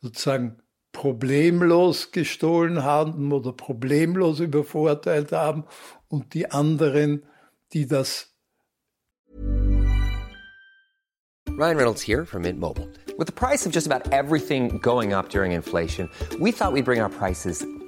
sozusagen 0.00 0.62
problemlos 0.92 2.12
gestohlen 2.12 2.84
haben 2.84 3.32
oder 3.32 3.52
problemlos 3.52 4.40
übervorteilt 4.40 5.32
haben 5.32 5.64
und 6.08 6.32
die 6.34 6.50
anderen, 6.50 7.26
die 7.72 7.86
das 7.86 8.30
Ryan 11.56 11.76
Reynolds 11.76 12.02
here 12.02 12.24
from 12.26 12.42
Mint 12.42 12.58
Mobile. 12.58 12.88
With 13.16 13.28
the 13.28 13.32
price 13.32 13.64
of 13.64 13.72
just 13.72 13.86
about 13.86 14.12
everything 14.12 14.80
going 14.80 15.12
up 15.12 15.28
during 15.28 15.52
inflation, 15.52 16.08
we 16.40 16.50
thought 16.50 16.72
we'd 16.72 16.84
bring 16.84 17.00
our 17.00 17.08
prices 17.08 17.64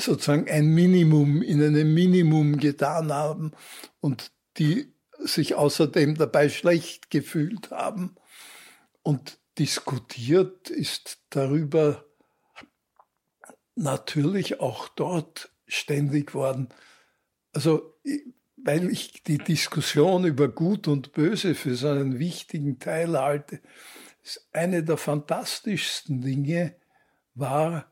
sozusagen 0.00 0.50
ein 0.50 0.68
Minimum 0.68 1.42
in 1.42 1.62
einem 1.62 1.94
Minimum 1.94 2.58
getan 2.58 3.12
haben 3.12 3.52
und 4.00 4.32
die 4.58 4.92
sich 5.18 5.54
außerdem 5.54 6.16
dabei 6.16 6.48
schlecht 6.48 7.10
gefühlt 7.10 7.70
haben. 7.70 8.16
Und 9.02 9.38
diskutiert 9.58 10.70
ist 10.70 11.18
darüber 11.30 12.04
natürlich 13.74 14.60
auch 14.60 14.88
dort 14.88 15.52
ständig 15.66 16.34
worden. 16.34 16.68
Also, 17.52 17.94
weil 18.56 18.90
ich 18.90 19.22
die 19.22 19.38
Diskussion 19.38 20.24
über 20.24 20.48
Gut 20.48 20.88
und 20.88 21.12
Böse 21.12 21.54
für 21.54 21.74
so 21.74 21.88
einen 21.88 22.18
wichtigen 22.18 22.78
Teil 22.78 23.18
halte, 23.18 23.60
ist 24.22 24.48
eine 24.52 24.84
der 24.84 24.96
fantastischsten 24.96 26.20
Dinge 26.20 26.76
war 27.34 27.90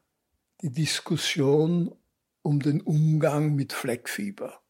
die 0.61 0.71
Diskussion 0.73 1.95
um 2.49 2.61
den 2.61 2.81
Umgang 2.81 3.55
mit 3.55 3.75
Fleckfieber. 3.75 4.61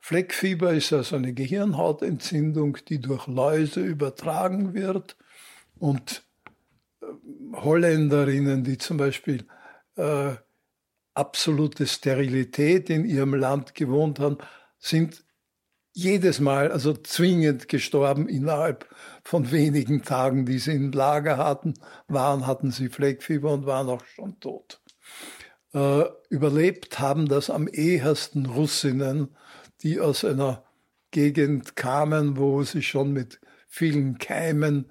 Fleckfieber 0.00 0.72
ist 0.74 0.92
also 0.92 1.14
eine 1.14 1.34
Gehirnhautentzündung, 1.34 2.78
die 2.88 3.00
durch 3.00 3.28
Läuse 3.28 3.80
übertragen 3.80 4.74
wird 4.74 5.16
und 5.78 6.24
äh, 7.00 7.06
Holländerinnen, 7.54 8.64
die 8.64 8.76
zum 8.78 8.96
Beispiel 8.96 9.46
äh, 9.94 10.34
absolute 11.14 11.86
Sterilität 11.86 12.90
in 12.90 13.04
ihrem 13.04 13.34
Land 13.34 13.76
gewohnt 13.76 14.18
haben, 14.18 14.38
sind 14.80 15.24
jedes 15.92 16.40
Mal, 16.40 16.72
also 16.72 16.92
zwingend 16.92 17.68
gestorben 17.68 18.28
innerhalb 18.28 18.92
von 19.22 19.52
wenigen 19.52 20.02
Tagen, 20.02 20.44
die 20.44 20.58
sie 20.58 20.74
im 20.74 20.90
Lager 20.90 21.36
hatten, 21.36 21.74
waren, 22.08 22.48
hatten 22.48 22.72
sie 22.72 22.88
Fleckfieber 22.88 23.52
und 23.52 23.64
waren 23.64 23.88
auch 23.88 24.04
schon 24.04 24.40
tot. 24.40 24.82
Äh, 25.76 26.08
überlebt 26.30 27.00
haben 27.00 27.28
das 27.28 27.50
am 27.50 27.68
ehesten 27.68 28.46
Russinnen, 28.46 29.36
die 29.82 30.00
aus 30.00 30.24
einer 30.24 30.64
Gegend 31.10 31.76
kamen, 31.76 32.38
wo 32.38 32.62
sie 32.62 32.80
schon 32.80 33.12
mit 33.12 33.42
vielen 33.68 34.16
Keimen 34.16 34.90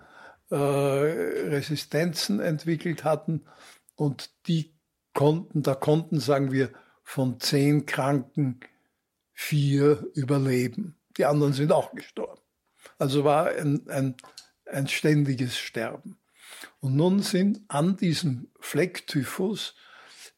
äh, 0.51 0.55
Resistenzen 0.55 2.39
entwickelt 2.39 3.03
hatten 3.03 3.45
und 3.95 4.29
die 4.45 4.75
konnten, 5.15 5.63
da 5.63 5.73
konnten, 5.73 6.19
sagen 6.19 6.51
wir, 6.51 6.69
von 7.01 7.39
zehn 7.39 7.87
Kranken 7.87 8.59
vier 9.33 10.05
überleben. 10.13 10.99
Die 11.17 11.25
anderen 11.25 11.53
sind 11.53 11.71
auch 11.71 11.95
gestorben. 11.95 12.41
Also 12.99 13.23
war 13.23 13.47
ein, 13.47 13.89
ein, 13.89 14.15
ein 14.71 14.87
ständiges 14.87 15.57
Sterben. 15.57 16.19
Und 16.79 16.95
nun 16.95 17.23
sind 17.23 17.61
an 17.69 17.97
diesem 17.97 18.51
Flecktyphus 18.59 19.73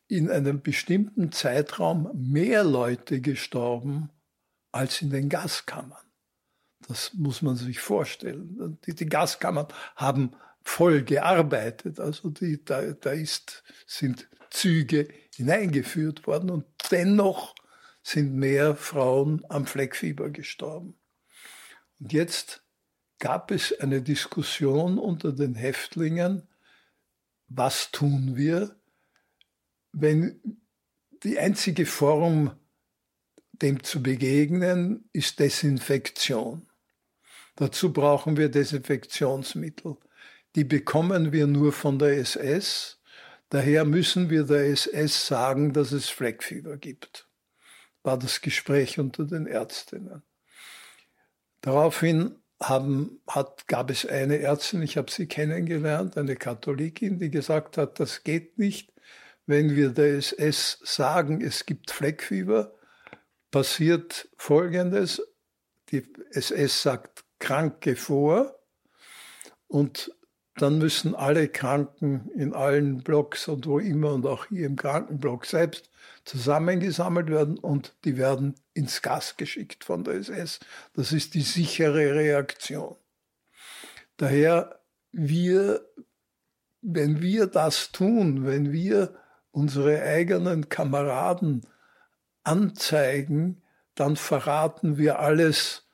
in 0.07 0.29
einem 0.29 0.61
bestimmten 0.61 1.31
Zeitraum 1.31 2.09
mehr 2.13 2.63
Leute 2.63 3.21
gestorben 3.21 4.09
als 4.71 5.01
in 5.01 5.09
den 5.09 5.29
Gaskammern. 5.29 6.05
Das 6.87 7.13
muss 7.13 7.41
man 7.41 7.55
sich 7.55 7.79
vorstellen. 7.79 8.79
Die, 8.85 8.95
die 8.95 9.07
Gaskammern 9.07 9.67
haben 9.95 10.33
voll 10.63 11.03
gearbeitet. 11.03 11.99
Also 11.99 12.29
die, 12.29 12.63
da, 12.63 12.81
da 12.93 13.11
ist, 13.11 13.63
sind 13.85 14.29
Züge 14.49 15.07
hineingeführt 15.35 16.27
worden 16.27 16.49
und 16.49 16.65
dennoch 16.91 17.55
sind 18.03 18.35
mehr 18.35 18.75
Frauen 18.75 19.43
am 19.49 19.65
Fleckfieber 19.65 20.29
gestorben. 20.29 20.97
Und 21.99 22.13
jetzt 22.13 22.63
gab 23.19 23.51
es 23.51 23.77
eine 23.79 24.01
Diskussion 24.01 24.97
unter 24.97 25.33
den 25.33 25.55
Häftlingen, 25.55 26.47
was 27.49 27.91
tun 27.91 28.35
wir, 28.35 28.75
wenn 29.99 30.61
die 31.23 31.39
einzige 31.39 31.85
Form, 31.85 32.51
dem 33.51 33.83
zu 33.83 34.03
begegnen, 34.03 35.09
ist 35.13 35.39
Desinfektion. 35.39 36.67
Dazu 37.55 37.91
brauchen 37.91 38.37
wir 38.37 38.49
Desinfektionsmittel. 38.49 39.97
Die 40.55 40.63
bekommen 40.63 41.31
wir 41.31 41.47
nur 41.47 41.73
von 41.73 41.97
der 41.97 42.17
SS. 42.17 42.99
Daher 43.49 43.85
müssen 43.85 44.29
wir 44.29 44.43
der 44.43 44.67
SS 44.67 45.25
sagen, 45.25 45.73
dass 45.73 45.91
es 45.91 46.09
Fleckfieber 46.09 46.77
gibt. 46.77 47.27
War 48.03 48.19
das 48.19 48.41
Gespräch 48.41 48.99
unter 48.99 49.25
den 49.25 49.47
Ärztinnen. 49.47 50.21
Daraufhin 51.61 52.35
haben, 52.61 53.19
hat, 53.27 53.67
gab 53.67 53.89
es 53.89 54.05
eine 54.05 54.37
Ärztin, 54.39 54.83
ich 54.83 54.97
habe 54.97 55.11
sie 55.11 55.27
kennengelernt, 55.27 56.17
eine 56.17 56.35
Katholikin, 56.35 57.17
die 57.17 57.31
gesagt 57.31 57.77
hat, 57.77 57.99
das 57.99 58.23
geht 58.23 58.59
nicht. 58.59 58.93
Wenn 59.47 59.75
wir 59.75 59.89
der 59.89 60.17
SS 60.17 60.77
sagen, 60.83 61.41
es 61.41 61.65
gibt 61.65 61.91
Fleckfieber, 61.91 62.75
passiert 63.49 64.29
Folgendes. 64.35 65.21
Die 65.89 66.03
SS 66.31 66.81
sagt 66.83 67.23
Kranke 67.39 67.95
vor 67.95 68.59
und 69.67 70.11
dann 70.55 70.79
müssen 70.79 71.15
alle 71.15 71.47
Kranken 71.47 72.29
in 72.35 72.53
allen 72.53 73.03
Blocks 73.03 73.47
und 73.47 73.67
wo 73.67 73.79
immer 73.79 74.13
und 74.13 74.25
auch 74.25 74.47
hier 74.47 74.65
im 74.65 74.75
Krankenblock 74.75 75.45
selbst 75.45 75.89
zusammengesammelt 76.25 77.29
werden 77.29 77.57
und 77.57 77.95
die 78.03 78.17
werden 78.17 78.55
ins 78.73 79.01
Gas 79.01 79.37
geschickt 79.37 79.85
von 79.85 80.03
der 80.03 80.15
SS. 80.15 80.59
Das 80.93 81.13
ist 81.13 81.35
die 81.35 81.41
sichere 81.41 82.15
Reaktion. 82.15 82.97
Daher, 84.17 84.81
wir, 85.13 85.87
wenn 86.81 87.21
wir 87.21 87.47
das 87.47 87.93
tun, 87.93 88.45
wenn 88.45 88.73
wir 88.73 89.15
unsere 89.57 90.03
eigenen 90.03 90.69
Kameraden 90.69 91.65
anzeigen, 92.43 93.63
dann 93.95 94.15
verraten 94.15 94.99
wir 94.99 95.17
alles, 95.17 95.87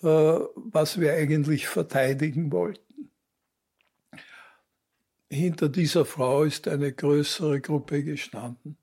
äh, 0.00 0.06
was 0.06 0.98
wir 0.98 1.12
eigentlich 1.12 1.68
verteidigen 1.68 2.50
wollten. 2.50 3.10
Hinter 5.30 5.68
dieser 5.68 6.06
Frau 6.06 6.44
ist 6.44 6.68
eine 6.68 6.90
größere 6.90 7.60
Gruppe 7.60 8.02
gestanden. 8.02 8.78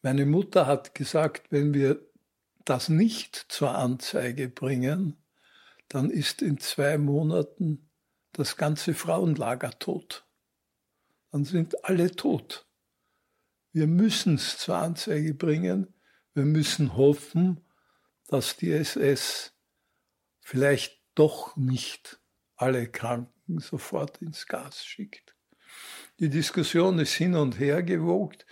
Meine 0.00 0.24
Mutter 0.24 0.66
hat 0.66 0.94
gesagt, 0.94 1.52
wenn 1.52 1.74
wir 1.74 2.00
das 2.64 2.88
nicht 2.88 3.36
zur 3.50 3.74
Anzeige 3.74 4.48
bringen, 4.48 5.18
dann 5.88 6.08
ist 6.08 6.40
in 6.40 6.56
zwei 6.56 6.96
Monaten 6.96 7.90
das 8.32 8.56
ganze 8.56 8.94
Frauenlager 8.94 9.78
tot. 9.78 10.24
Dann 11.30 11.44
sind 11.44 11.84
alle 11.84 12.10
tot. 12.10 12.63
Wir 13.74 13.88
müssen 13.88 14.36
es 14.36 14.56
zur 14.56 14.76
Anzeige 14.76 15.34
bringen. 15.34 15.92
Wir 16.32 16.44
müssen 16.44 16.96
hoffen, 16.96 17.60
dass 18.28 18.56
die 18.56 18.70
SS 18.70 19.52
vielleicht 20.40 21.02
doch 21.16 21.56
nicht 21.56 22.20
alle 22.54 22.86
Kranken 22.86 23.58
sofort 23.58 24.22
ins 24.22 24.46
Gas 24.46 24.84
schickt. 24.86 25.34
Die 26.20 26.28
Diskussion 26.28 27.00
ist 27.00 27.14
hin 27.14 27.34
und 27.34 27.58
her 27.58 27.82
gewogt. 27.82 28.46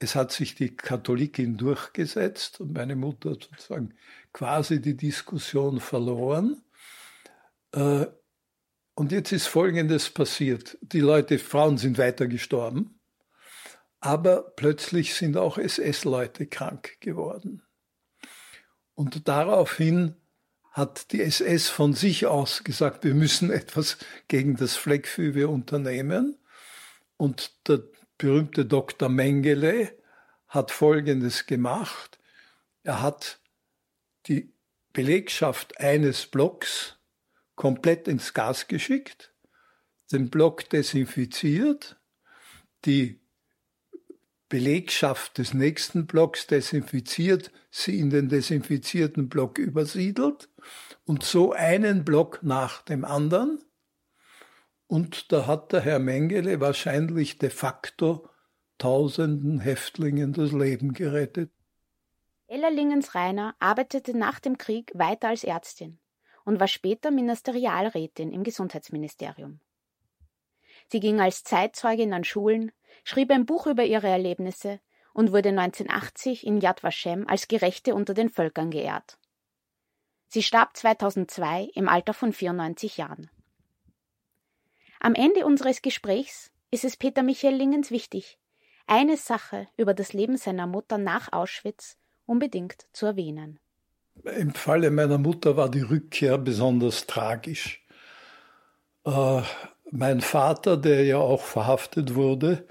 Es 0.00 0.16
hat 0.16 0.32
sich 0.32 0.56
die 0.56 0.74
Katholikin 0.74 1.56
durchgesetzt 1.56 2.60
und 2.60 2.72
meine 2.72 2.96
Mutter 2.96 3.30
hat 3.30 3.44
sozusagen 3.44 3.94
quasi 4.32 4.82
die 4.82 4.96
Diskussion 4.96 5.78
verloren. 5.78 6.60
Äh, 7.70 8.06
und 8.96 9.12
jetzt 9.12 9.30
ist 9.30 9.46
Folgendes 9.46 10.10
passiert. 10.10 10.76
Die 10.80 11.00
Leute, 11.00 11.38
Frauen 11.38 11.78
sind 11.78 11.98
weiter 11.98 12.26
gestorben, 12.26 12.95
aber 14.06 14.52
plötzlich 14.54 15.14
sind 15.14 15.36
auch 15.36 15.58
SS-Leute 15.58 16.46
krank 16.46 16.96
geworden. 17.00 17.62
Und 18.94 19.26
daraufhin 19.26 20.14
hat 20.70 21.10
die 21.10 21.20
SS 21.22 21.68
von 21.68 21.92
sich 21.92 22.24
aus 22.24 22.62
gesagt, 22.62 23.02
wir 23.02 23.14
müssen 23.14 23.50
etwas 23.50 23.98
gegen 24.28 24.54
das 24.54 24.76
Fleckfieber 24.76 25.48
unternehmen. 25.48 26.38
Und 27.16 27.66
der 27.66 27.82
berühmte 28.16 28.64
Dr. 28.64 29.08
Mengele 29.08 29.92
hat 30.46 30.70
Folgendes 30.70 31.46
gemacht. 31.46 32.20
Er 32.84 33.02
hat 33.02 33.40
die 34.28 34.54
Belegschaft 34.92 35.80
eines 35.80 36.28
Blocks 36.28 36.96
komplett 37.56 38.06
ins 38.06 38.34
Gas 38.34 38.68
geschickt, 38.68 39.34
den 40.12 40.30
Block 40.30 40.70
desinfiziert, 40.70 41.96
die 42.84 43.25
Belegschaft 44.48 45.38
des 45.38 45.54
nächsten 45.54 46.06
Blocks 46.06 46.46
desinfiziert, 46.46 47.50
sie 47.70 47.98
in 47.98 48.10
den 48.10 48.28
desinfizierten 48.28 49.28
Block 49.28 49.58
übersiedelt 49.58 50.48
und 51.04 51.24
so 51.24 51.52
einen 51.52 52.04
Block 52.04 52.40
nach 52.42 52.82
dem 52.82 53.04
anderen. 53.04 53.58
Und 54.86 55.32
da 55.32 55.46
hat 55.46 55.72
der 55.72 55.80
Herr 55.80 55.98
Mengele 55.98 56.60
wahrscheinlich 56.60 57.38
de 57.38 57.50
facto 57.50 58.28
tausenden 58.78 59.58
Häftlingen 59.58 60.32
das 60.32 60.52
Leben 60.52 60.92
gerettet. 60.92 61.50
Ella 62.46 62.68
Lingens-Reiner 62.68 63.56
arbeitete 63.58 64.16
nach 64.16 64.38
dem 64.38 64.58
Krieg 64.58 64.92
weiter 64.94 65.28
als 65.28 65.42
Ärztin 65.42 65.98
und 66.44 66.60
war 66.60 66.68
später 66.68 67.10
Ministerialrätin 67.10 68.32
im 68.32 68.44
Gesundheitsministerium. 68.44 69.58
Sie 70.88 71.00
ging 71.00 71.20
als 71.20 71.42
Zeitzeugin 71.42 72.12
an 72.12 72.22
Schulen, 72.22 72.70
schrieb 73.06 73.30
ein 73.30 73.46
Buch 73.46 73.68
über 73.68 73.84
ihre 73.84 74.08
Erlebnisse 74.08 74.80
und 75.12 75.32
wurde 75.32 75.50
1980 75.50 76.44
in 76.44 76.60
Yad 76.60 76.82
Vashem 76.82 77.24
als 77.28 77.46
Gerechte 77.46 77.94
unter 77.94 78.14
den 78.14 78.28
Völkern 78.28 78.72
geehrt. 78.72 79.16
Sie 80.26 80.42
starb 80.42 80.76
2002 80.76 81.70
im 81.74 81.88
Alter 81.88 82.12
von 82.12 82.32
94 82.32 82.96
Jahren. 82.96 83.30
Am 84.98 85.14
Ende 85.14 85.46
unseres 85.46 85.82
Gesprächs 85.82 86.50
ist 86.72 86.84
es 86.84 86.96
Peter 86.96 87.22
Michael 87.22 87.54
Lingens 87.54 87.92
wichtig, 87.92 88.38
eine 88.88 89.16
Sache 89.16 89.68
über 89.76 89.94
das 89.94 90.12
Leben 90.12 90.36
seiner 90.36 90.66
Mutter 90.66 90.98
nach 90.98 91.32
Auschwitz 91.32 91.96
unbedingt 92.26 92.88
zu 92.92 93.06
erwähnen. 93.06 93.60
Im 94.24 94.52
Falle 94.52 94.90
meiner 94.90 95.18
Mutter 95.18 95.56
war 95.56 95.70
die 95.70 95.82
Rückkehr 95.82 96.38
besonders 96.38 97.06
tragisch. 97.06 97.86
Äh, 99.04 99.42
mein 99.92 100.20
Vater, 100.20 100.76
der 100.76 101.04
ja 101.04 101.18
auch 101.18 101.42
verhaftet 101.42 102.16
wurde, 102.16 102.66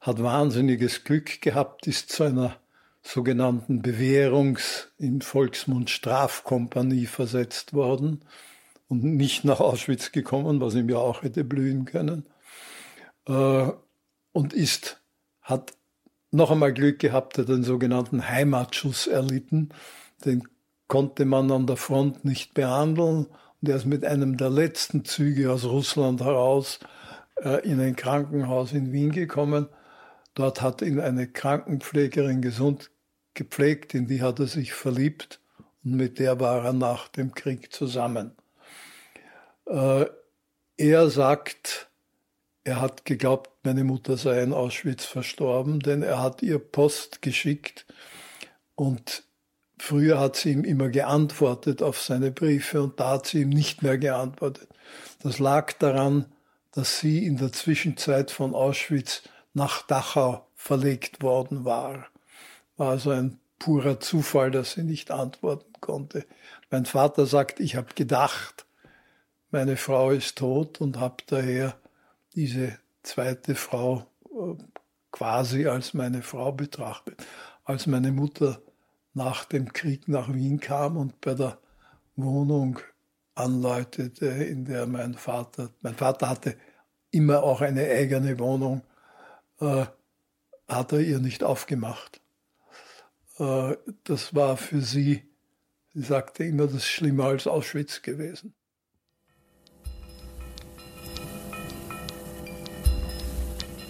hat 0.00 0.22
wahnsinniges 0.22 1.04
Glück 1.04 1.40
gehabt, 1.40 1.86
ist 1.86 2.10
zu 2.10 2.24
einer 2.24 2.56
sogenannten 3.02 3.82
Bewährungs-, 3.82 4.88
im 4.98 5.20
Volksmund 5.20 5.90
Strafkompanie 5.90 7.06
versetzt 7.06 7.72
worden 7.72 8.22
und 8.88 9.04
nicht 9.04 9.44
nach 9.44 9.60
Auschwitz 9.60 10.12
gekommen, 10.12 10.60
was 10.60 10.74
ihm 10.74 10.88
ja 10.88 10.98
auch 10.98 11.22
hätte 11.22 11.44
blühen 11.44 11.84
können. 11.84 12.26
Äh, 13.26 13.70
und 14.32 14.52
ist, 14.52 15.00
hat 15.42 15.72
noch 16.30 16.50
einmal 16.50 16.72
Glück 16.72 16.98
gehabt, 16.98 17.38
hat 17.38 17.48
den 17.48 17.64
sogenannten 17.64 18.28
Heimatschuss 18.28 19.06
erlitten. 19.06 19.70
Den 20.24 20.46
konnte 20.86 21.24
man 21.24 21.50
an 21.50 21.66
der 21.66 21.76
Front 21.76 22.24
nicht 22.24 22.54
behandeln. 22.54 23.26
Und 23.60 23.68
er 23.68 23.76
ist 23.76 23.86
mit 23.86 24.04
einem 24.04 24.36
der 24.36 24.50
letzten 24.50 25.04
Züge 25.04 25.52
aus 25.52 25.64
Russland 25.64 26.20
heraus 26.20 26.80
äh, 27.42 27.66
in 27.68 27.80
ein 27.80 27.96
Krankenhaus 27.96 28.72
in 28.72 28.92
Wien 28.92 29.12
gekommen. 29.12 29.68
Dort 30.38 30.62
hat 30.62 30.82
ihn 30.82 31.00
eine 31.00 31.26
Krankenpflegerin 31.26 32.42
gesund 32.42 32.92
gepflegt, 33.34 33.92
in 33.92 34.06
die 34.06 34.22
hat 34.22 34.38
er 34.38 34.46
sich 34.46 34.72
verliebt 34.72 35.40
und 35.82 35.96
mit 35.96 36.20
der 36.20 36.38
war 36.38 36.64
er 36.64 36.72
nach 36.72 37.08
dem 37.08 37.34
Krieg 37.34 37.72
zusammen. 37.72 38.36
Äh, 39.66 40.06
er 40.76 41.10
sagt, 41.10 41.88
er 42.62 42.80
hat 42.80 43.04
geglaubt, 43.04 43.50
meine 43.64 43.82
Mutter 43.82 44.16
sei 44.16 44.40
in 44.40 44.52
Auschwitz 44.52 45.06
verstorben, 45.06 45.80
denn 45.80 46.04
er 46.04 46.22
hat 46.22 46.40
ihr 46.40 46.60
Post 46.60 47.20
geschickt 47.20 47.84
und 48.76 49.24
früher 49.76 50.20
hat 50.20 50.36
sie 50.36 50.52
ihm 50.52 50.62
immer 50.62 50.88
geantwortet 50.88 51.82
auf 51.82 52.00
seine 52.00 52.30
Briefe 52.30 52.80
und 52.80 53.00
da 53.00 53.14
hat 53.14 53.26
sie 53.26 53.40
ihm 53.40 53.48
nicht 53.48 53.82
mehr 53.82 53.98
geantwortet. 53.98 54.68
Das 55.20 55.40
lag 55.40 55.72
daran, 55.72 56.26
dass 56.70 57.00
sie 57.00 57.26
in 57.26 57.38
der 57.38 57.50
Zwischenzeit 57.50 58.30
von 58.30 58.54
Auschwitz 58.54 59.24
nach 59.54 59.82
Dachau 59.82 60.46
verlegt 60.54 61.22
worden 61.22 61.64
war. 61.64 62.06
War 62.76 62.90
also 62.90 63.10
ein 63.10 63.38
purer 63.58 64.00
Zufall, 64.00 64.50
dass 64.50 64.72
sie 64.72 64.84
nicht 64.84 65.10
antworten 65.10 65.72
konnte. 65.80 66.26
Mein 66.70 66.86
Vater 66.86 67.26
sagt, 67.26 67.60
ich 67.60 67.76
habe 67.76 67.94
gedacht, 67.94 68.66
meine 69.50 69.76
Frau 69.76 70.10
ist 70.10 70.38
tot 70.38 70.80
und 70.80 70.98
habe 70.98 71.16
daher 71.26 71.76
diese 72.34 72.78
zweite 73.02 73.54
Frau 73.54 74.06
äh, 74.26 74.54
quasi 75.10 75.66
als 75.66 75.94
meine 75.94 76.22
Frau 76.22 76.52
betrachtet. 76.52 77.24
Als 77.64 77.86
meine 77.86 78.12
Mutter 78.12 78.60
nach 79.14 79.44
dem 79.44 79.72
Krieg 79.72 80.08
nach 80.08 80.32
Wien 80.32 80.60
kam 80.60 80.96
und 80.96 81.20
bei 81.20 81.34
der 81.34 81.58
Wohnung 82.16 82.78
anläutete, 83.34 84.26
in 84.26 84.64
der 84.64 84.86
mein 84.86 85.14
Vater, 85.14 85.70
mein 85.80 85.94
Vater 85.94 86.28
hatte 86.28 86.56
immer 87.10 87.42
auch 87.42 87.60
eine 87.60 87.82
eigene 87.88 88.38
Wohnung, 88.38 88.82
äh, 89.60 89.86
hat 90.68 90.92
er 90.92 91.00
ihr 91.00 91.18
nicht 91.18 91.42
aufgemacht. 91.42 92.20
Äh, 93.38 93.76
das 94.04 94.34
war 94.34 94.56
für 94.56 94.80
sie, 94.80 95.28
sie 95.92 96.02
sagte 96.02 96.44
immer, 96.44 96.66
das 96.66 96.86
schlimmer 96.86 97.24
als 97.24 97.46
Auschwitz 97.46 98.02
gewesen. 98.02 98.54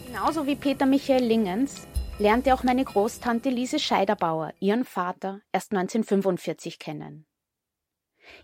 Genauso 0.07 0.47
wie 0.47 0.57
Peter 0.57 0.87
Michael 0.87 1.25
Lingens 1.25 1.87
lernte 2.19 2.53
auch 2.53 2.65
meine 2.65 2.85
Großtante 2.85 3.51
Lise 3.51 3.79
Scheiderbauer 3.79 4.53
ihren 4.59 4.85
Vater 4.85 5.41
erst 5.53 5.73
1945 5.73 6.79
kennen. 6.79 7.25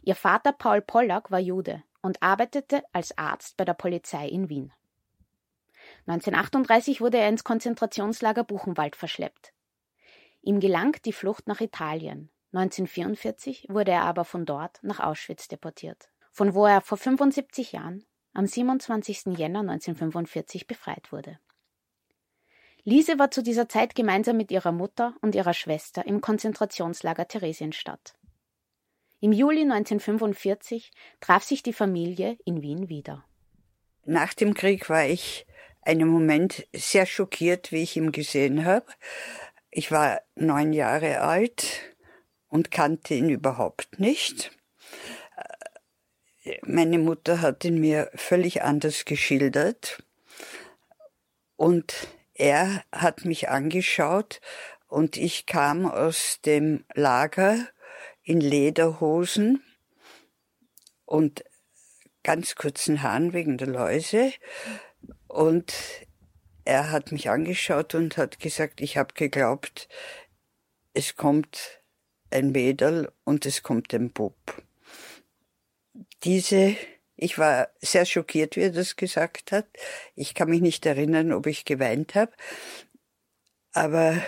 Ihr 0.02 0.14
Vater 0.14 0.52
Paul 0.52 0.80
Pollack 0.80 1.30
war 1.30 1.40
Jude 1.40 1.82
und 2.00 2.22
arbeitete 2.22 2.82
als 2.92 3.18
Arzt 3.18 3.56
bei 3.56 3.64
der 3.64 3.74
Polizei 3.74 4.28
in 4.28 4.48
Wien. 4.48 4.72
1938 6.06 7.00
wurde 7.00 7.18
er 7.18 7.28
ins 7.28 7.44
Konzentrationslager 7.44 8.44
Buchenwald 8.44 8.96
verschleppt. 8.96 9.52
Ihm 10.42 10.60
gelang 10.60 10.96
die 11.04 11.12
Flucht 11.12 11.46
nach 11.46 11.60
Italien. 11.60 12.30
1944 12.52 13.66
wurde 13.70 13.92
er 13.92 14.02
aber 14.02 14.24
von 14.24 14.44
dort 14.44 14.78
nach 14.82 15.00
Auschwitz 15.00 15.48
deportiert, 15.48 16.10
von 16.30 16.54
wo 16.54 16.66
er 16.66 16.82
vor 16.82 16.98
75 16.98 17.72
Jahren 17.72 18.04
am 18.34 18.46
27. 18.46 19.36
Jänner 19.36 19.60
1945 19.60 20.66
befreit 20.66 21.10
wurde. 21.10 21.38
Lise 22.82 23.18
war 23.18 23.30
zu 23.30 23.42
dieser 23.42 23.68
Zeit 23.68 23.94
gemeinsam 23.94 24.36
mit 24.36 24.50
ihrer 24.50 24.72
Mutter 24.72 25.14
und 25.22 25.34
ihrer 25.34 25.54
Schwester 25.54 26.06
im 26.06 26.20
Konzentrationslager 26.20 27.26
Theresienstadt. 27.26 28.14
Im 29.20 29.32
Juli 29.32 29.62
1945 29.62 30.92
traf 31.20 31.42
sich 31.44 31.62
die 31.62 31.72
Familie 31.72 32.36
in 32.44 32.60
Wien 32.60 32.90
wieder. 32.90 33.24
Nach 34.04 34.34
dem 34.34 34.52
Krieg 34.52 34.90
war 34.90 35.06
ich 35.06 35.46
einen 35.84 36.08
Moment 36.08 36.66
sehr 36.72 37.06
schockiert, 37.06 37.72
wie 37.72 37.82
ich 37.82 37.96
ihn 37.96 38.12
gesehen 38.12 38.64
habe. 38.64 38.86
Ich 39.70 39.90
war 39.90 40.20
neun 40.34 40.72
Jahre 40.72 41.20
alt 41.20 41.80
und 42.48 42.70
kannte 42.70 43.14
ihn 43.14 43.28
überhaupt 43.28 43.98
nicht. 43.98 44.52
Meine 46.62 46.98
Mutter 46.98 47.40
hat 47.40 47.64
ihn 47.64 47.80
mir 47.80 48.10
völlig 48.14 48.62
anders 48.62 49.04
geschildert 49.04 50.02
und 51.56 52.08
er 52.34 52.84
hat 52.92 53.24
mich 53.24 53.48
angeschaut 53.48 54.40
und 54.88 55.16
ich 55.16 55.46
kam 55.46 55.86
aus 55.86 56.40
dem 56.44 56.84
Lager 56.94 57.66
in 58.22 58.40
Lederhosen 58.40 59.62
und 61.04 61.44
ganz 62.22 62.54
kurzen 62.54 63.02
Haaren 63.02 63.32
wegen 63.32 63.58
der 63.58 63.68
Läuse 63.68 64.32
und 65.34 65.74
er 66.64 66.90
hat 66.92 67.12
mich 67.12 67.28
angeschaut 67.28 67.94
und 67.94 68.16
hat 68.16 68.38
gesagt, 68.38 68.80
ich 68.80 68.96
habe 68.96 69.14
geglaubt, 69.14 69.88
es 70.94 71.16
kommt 71.16 71.80
ein 72.30 72.52
Mädel 72.52 73.12
und 73.24 73.44
es 73.44 73.62
kommt 73.62 73.92
ein 73.92 74.10
Bub. 74.10 74.36
Diese, 76.22 76.76
ich 77.16 77.36
war 77.36 77.68
sehr 77.80 78.06
schockiert, 78.06 78.56
wie 78.56 78.62
er 78.62 78.70
das 78.70 78.96
gesagt 78.96 79.50
hat. 79.50 79.66
Ich 80.14 80.34
kann 80.34 80.48
mich 80.48 80.60
nicht 80.60 80.86
erinnern, 80.86 81.32
ob 81.32 81.46
ich 81.46 81.64
geweint 81.64 82.14
habe. 82.14 82.32
Aber 83.72 84.22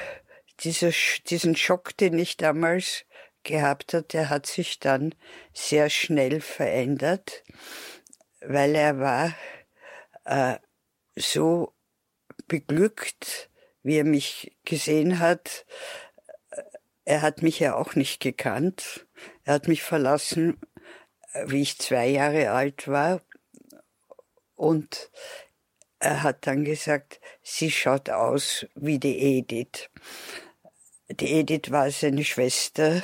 dieser, 0.61 0.91
diesen 1.29 1.57
Schock, 1.57 1.97
den 1.97 2.19
ich 2.19 2.37
damals 2.37 3.05
gehabt 3.45 3.95
hat, 3.95 4.13
der 4.13 4.29
hat 4.29 4.47
sich 4.47 4.81
dann 4.81 5.15
sehr 5.53 5.89
schnell 5.89 6.41
verändert, 6.41 7.45
weil 8.41 8.75
er 8.75 8.99
war 8.99 9.35
äh, 10.25 10.59
so 11.17 11.75
beglückt, 12.47 13.51
wie 13.83 13.97
er 13.97 14.05
mich 14.05 14.57
gesehen 14.65 15.19
hat. 15.19 15.67
Er 17.05 17.23
hat 17.23 17.43
mich 17.43 17.59
ja 17.61 17.75
auch 17.75 17.95
nicht 17.95 18.21
gekannt. 18.21 19.07
Er 19.45 19.55
hat 19.55 19.69
mich 19.69 19.83
verlassen, 19.83 20.61
wie 21.47 21.63
ich 21.63 21.79
zwei 21.79 22.09
Jahre 22.09 22.51
alt 22.51 22.89
war. 22.89 23.23
Und 24.55 25.11
er 25.99 26.23
hat 26.23 26.47
dann 26.47 26.65
gesagt, 26.65 27.21
sie 27.43 27.71
schaut 27.71 28.11
aus 28.11 28.67
wie 28.75 28.99
die 28.99 29.39
Edith. 29.39 29.91
Die 31.09 31.33
Edith 31.33 31.71
war 31.71 31.91
seine 31.91 32.25
Schwester, 32.25 33.03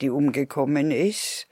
die 0.00 0.10
umgekommen 0.10 0.90
ist 0.90 1.46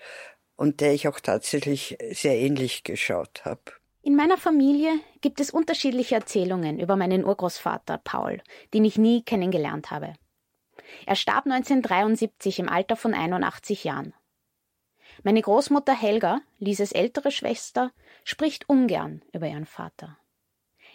und 0.57 0.81
der 0.81 0.93
ich 0.93 1.07
auch 1.07 1.21
tatsächlich 1.21 1.97
sehr 2.11 2.37
ähnlich 2.37 2.83
geschaut 2.83 3.45
habe. 3.45 3.76
In 4.07 4.15
meiner 4.15 4.39
Familie 4.39 5.01
gibt 5.21 5.41
es 5.41 5.51
unterschiedliche 5.51 6.15
Erzählungen 6.15 6.79
über 6.79 6.95
meinen 6.95 7.25
Urgroßvater 7.25 7.99
Paul, 7.99 8.41
den 8.73 8.85
ich 8.85 8.99
nie 8.99 9.25
kennengelernt 9.25 9.91
habe. 9.91 10.15
Er 11.07 11.17
starb 11.17 11.47
1973 11.47 12.61
im 12.61 12.69
Alter 12.69 12.95
von 12.95 13.15
81 13.15 13.83
Jahren. 13.83 14.15
Meine 15.25 15.43
Großmutter 15.43 15.93
Helga, 15.93 16.41
Lises 16.61 16.93
ältere 16.93 17.33
Schwester, 17.33 17.91
spricht 18.23 18.69
ungern 18.69 19.23
über 19.33 19.49
ihren 19.49 19.67
Vater. 19.67 20.17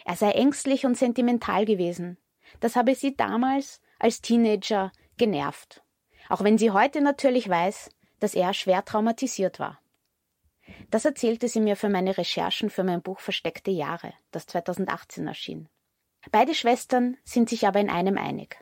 Er 0.06 0.16
sei 0.16 0.30
ängstlich 0.30 0.86
und 0.86 0.96
sentimental 0.96 1.66
gewesen. 1.66 2.16
Das 2.60 2.76
habe 2.76 2.94
sie 2.94 3.14
damals 3.14 3.82
als 3.98 4.22
Teenager 4.22 4.90
genervt. 5.18 5.82
Auch 6.30 6.42
wenn 6.44 6.56
sie 6.56 6.70
heute 6.70 7.02
natürlich 7.02 7.46
weiß, 7.46 7.90
dass 8.20 8.34
er 8.34 8.54
schwer 8.54 8.86
traumatisiert 8.86 9.60
war. 9.60 9.81
Das 10.90 11.04
erzählte 11.04 11.48
sie 11.48 11.60
mir 11.60 11.76
für 11.76 11.88
meine 11.88 12.16
Recherchen 12.16 12.70
für 12.70 12.84
mein 12.84 13.02
Buch 13.02 13.20
Versteckte 13.20 13.70
Jahre, 13.70 14.12
das 14.30 14.46
2018 14.46 15.26
erschien. 15.26 15.68
Beide 16.30 16.54
Schwestern 16.54 17.16
sind 17.24 17.48
sich 17.48 17.66
aber 17.66 17.80
in 17.80 17.90
einem 17.90 18.18
einig. 18.18 18.56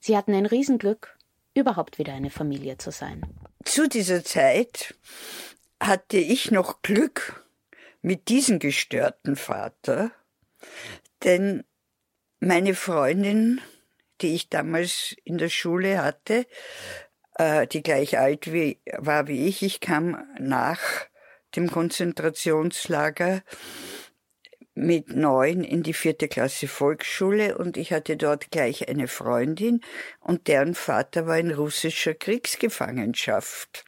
Sie 0.00 0.16
hatten 0.16 0.34
ein 0.34 0.46
Riesenglück, 0.46 1.16
überhaupt 1.54 1.98
wieder 1.98 2.12
eine 2.12 2.30
Familie 2.30 2.78
zu 2.78 2.90
sein. 2.90 3.22
Zu 3.64 3.88
dieser 3.88 4.24
Zeit 4.24 4.94
hatte 5.80 6.18
ich 6.18 6.50
noch 6.50 6.82
Glück 6.82 7.46
mit 8.02 8.28
diesem 8.28 8.58
gestörten 8.58 9.36
Vater, 9.36 10.12
denn 11.24 11.64
meine 12.40 12.74
Freundin, 12.74 13.60
die 14.20 14.34
ich 14.34 14.48
damals 14.48 15.16
in 15.24 15.38
der 15.38 15.48
Schule 15.48 16.02
hatte, 16.02 16.46
äh, 17.34 17.66
die 17.66 17.82
gleich 17.82 18.18
alt 18.18 18.52
wie, 18.52 18.80
war 18.98 19.26
wie 19.26 19.46
ich. 19.46 19.62
Ich 19.62 19.80
kam 19.80 20.22
nach 20.38 21.06
dem 21.56 21.70
Konzentrationslager 21.70 23.42
mit 24.74 25.08
neun 25.08 25.64
in 25.64 25.82
die 25.82 25.94
vierte 25.94 26.28
Klasse 26.28 26.68
Volksschule 26.68 27.56
und 27.56 27.78
ich 27.78 27.92
hatte 27.92 28.18
dort 28.18 28.50
gleich 28.50 28.88
eine 28.88 29.08
Freundin 29.08 29.80
und 30.20 30.48
deren 30.48 30.74
Vater 30.74 31.26
war 31.26 31.38
in 31.38 31.50
russischer 31.50 32.12
Kriegsgefangenschaft. 32.12 33.86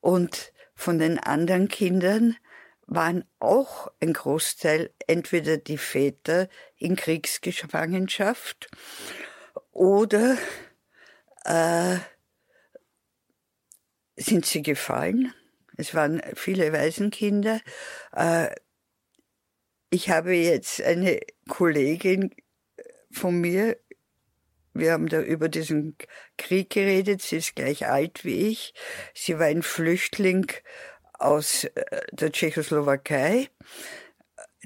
Und 0.00 0.52
von 0.76 1.00
den 1.00 1.18
anderen 1.18 1.66
Kindern 1.68 2.36
waren 2.86 3.24
auch 3.40 3.90
ein 4.00 4.12
Großteil 4.12 4.90
entweder 5.06 5.56
die 5.56 5.78
Väter 5.78 6.48
in 6.76 6.94
Kriegsgefangenschaft 6.94 8.70
oder 9.72 10.36
äh, 11.44 11.96
sind 14.16 14.46
sie 14.46 14.62
gefallen. 14.62 15.34
Es 15.82 15.96
waren 15.96 16.22
viele 16.34 16.72
Waisenkinder. 16.72 17.60
Äh, 18.14 18.54
ich 19.90 20.10
habe 20.10 20.32
jetzt 20.32 20.80
eine 20.80 21.18
Kollegin 21.48 22.32
von 23.10 23.40
mir, 23.40 23.76
wir 24.74 24.92
haben 24.92 25.08
da 25.08 25.20
über 25.20 25.48
diesen 25.48 25.96
Krieg 26.38 26.70
geredet, 26.70 27.20
sie 27.20 27.38
ist 27.38 27.56
gleich 27.56 27.88
alt 27.88 28.24
wie 28.24 28.48
ich. 28.48 28.74
Sie 29.12 29.40
war 29.40 29.46
ein 29.46 29.64
Flüchtling 29.64 30.52
aus 31.14 31.64
äh, 31.64 32.00
der 32.12 32.30
Tschechoslowakei. 32.30 33.50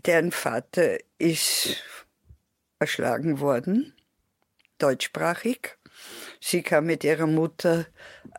Deren 0.04 0.32
Vater 0.32 0.98
ist 1.16 1.82
erschlagen 2.78 3.40
worden, 3.40 3.94
deutschsprachig. 4.76 5.78
Sie 6.40 6.62
kam 6.62 6.86
mit 6.86 7.04
ihrer 7.04 7.26
Mutter 7.26 7.86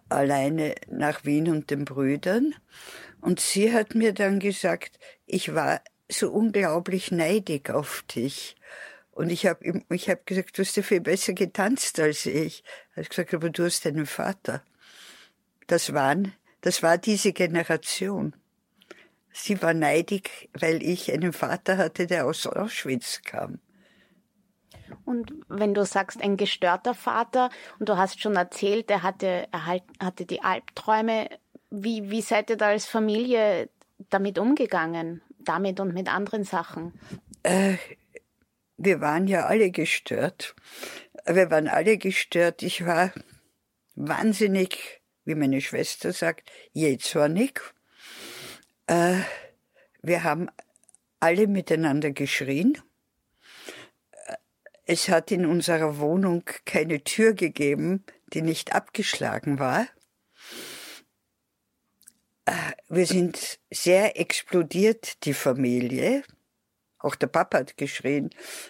alleine 0.10 0.76
nach 0.90 1.26
Wien 1.26 1.50
und 1.50 1.70
den 1.72 1.86
Brüdern. 1.86 2.56
Und 3.22 3.40
sie 3.40 3.74
hat 3.74 3.96
mir 3.96 4.14
dann 4.14 4.40
gesagt, 4.40 5.00
ich 5.26 5.54
war 5.54 5.82
so 6.10 6.32
unglaublich 6.32 7.12
neidig 7.12 7.70
auf 7.70 8.04
dich. 8.04 8.56
Und 9.12 9.32
ich 9.32 9.48
habe 9.48 9.84
ich 9.90 10.10
hab 10.10 10.26
gesagt, 10.26 10.58
du 10.58 10.62
hast 10.62 10.78
ja 10.78 10.84
viel 10.84 11.02
besser 11.02 11.34
getanzt 11.34 12.00
als 12.00 12.26
ich. 12.26 12.64
Er 12.94 13.04
hat 13.04 13.10
gesagt, 13.10 13.34
aber 13.34 13.50
du 13.50 13.66
hast 13.66 13.86
einen 13.88 14.06
Vater. 14.06 14.64
Das 15.66 15.94
waren, 15.94 16.34
das 16.62 16.84
war 16.84 16.98
diese 16.98 17.34
Generation. 17.34 18.36
Sie 19.34 19.62
war 19.62 19.74
neidig, 19.74 20.50
weil 20.54 20.82
ich 20.82 21.12
einen 21.12 21.34
Vater 21.34 21.78
hatte, 21.78 22.08
der 22.08 22.26
aus 22.26 22.48
Auschwitz 22.48 23.22
kam. 23.24 23.60
Und 25.06 25.34
wenn 25.48 25.74
du 25.74 25.86
sagst, 25.86 26.22
ein 26.22 26.38
gestörter 26.38 26.94
Vater, 26.94 27.50
und 27.80 27.90
du 27.90 27.98
hast 27.98 28.22
schon 28.22 28.36
erzählt, 28.36 28.90
er 28.90 29.04
hatte, 29.04 29.48
er 29.52 29.66
hatte 30.00 30.26
die 30.26 30.42
Albträume, 30.42 31.30
wie, 31.70 32.10
wie 32.10 32.22
seid 32.22 32.50
ihr 32.50 32.58
da 32.58 32.68
als 32.68 32.86
Familie 32.86 33.70
damit 34.10 34.40
umgegangen? 34.40 35.22
Damit 35.40 35.80
und 35.80 35.94
mit 35.94 36.14
anderen 36.14 36.44
Sachen? 36.44 36.94
Äh, 37.44 37.76
wir 38.78 39.02
waren 39.02 39.28
ja 39.28 39.46
alle 39.46 39.72
gestört. 39.72 40.56
Wir 41.26 41.50
waren 41.50 41.68
alle 41.68 41.98
gestört. 41.98 42.64
Ich 42.64 42.86
war 42.86 43.12
wahnsinnig, 43.96 45.02
wie 45.26 45.36
meine 45.36 45.62
Schwester 45.62 46.14
sagt, 46.14 46.52
jähzornig. 46.74 47.62
Äh, 48.88 49.18
wir 50.02 50.24
haben 50.24 50.50
alle 51.20 51.48
miteinander 51.48 52.12
geschrien. 52.12 52.78
Es 54.90 55.10
hat 55.10 55.32
in 55.32 55.46
unserer 55.46 56.00
Wohnung 56.00 56.46
keine 56.64 57.04
Tür 57.04 57.34
gegeben, 57.34 58.06
die 58.32 58.42
nicht 58.42 58.74
abgeschlagen 58.74 59.60
war. 59.60 59.86
Äh, 62.46 62.54
wir 62.88 63.06
sind 63.06 63.60
sehr 63.70 64.18
explodiert, 64.18 65.26
die 65.26 65.34
Familie. 65.34 66.24
Auch 67.00 67.16
der 67.16 67.28
Papa 67.28 67.58
hat 67.58 67.76
geschrien, 67.76 68.30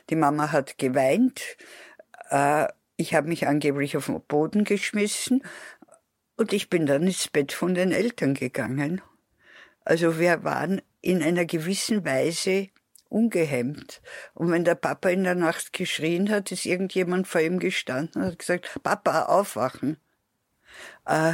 die 0.10 0.16
Mama 0.16 0.52
hat 0.52 0.80
geweint. 0.80 1.40
Äh, 2.32 2.68
ich 2.96 3.14
habe 3.14 3.28
mich 3.28 3.46
angeblich 3.46 3.96
auf 3.96 4.08
den 4.08 4.20
Boden 4.22 4.64
geschmissen 4.64 5.44
und 6.36 6.52
ich 6.52 6.68
bin 6.72 6.88
dann 6.88 7.04
ins 7.04 7.28
Bett 7.28 7.52
von 7.52 7.76
den 7.76 7.92
Eltern 7.92 8.34
gegangen. 8.34 9.04
Also 9.86 10.18
wir 10.18 10.44
waren 10.44 10.82
in 11.00 11.22
einer 11.22 11.46
gewissen 11.46 12.04
Weise 12.06 12.70
ungehemmt. 13.10 14.02
Und 14.34 14.52
wenn 14.52 14.66
der 14.66 14.76
Papa 14.76 15.10
in 15.10 15.24
der 15.24 15.36
Nacht 15.36 15.74
geschrien 15.74 16.30
hat, 16.30 16.52
ist 16.52 16.66
irgendjemand 16.66 17.28
vor 17.28 17.42
ihm 17.42 17.60
gestanden 17.60 18.22
und 18.22 18.32
hat 18.32 18.40
gesagt, 18.40 18.80
Papa, 18.84 19.24
aufwachen. 19.24 19.98
Äh, 21.06 21.34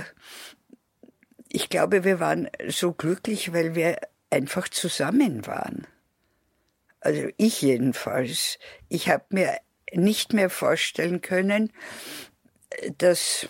ich 1.49 1.69
glaube, 1.69 2.03
wir 2.03 2.19
waren 2.19 2.49
so 2.67 2.93
glücklich, 2.93 3.53
weil 3.53 3.75
wir 3.75 3.99
einfach 4.29 4.67
zusammen 4.67 5.45
waren. 5.45 5.85
Also 6.99 7.27
ich 7.37 7.61
jedenfalls. 7.61 8.57
Ich 8.89 9.09
habe 9.09 9.25
mir 9.29 9.57
nicht 9.93 10.33
mehr 10.33 10.49
vorstellen 10.49 11.21
können, 11.21 11.71
dass 12.97 13.47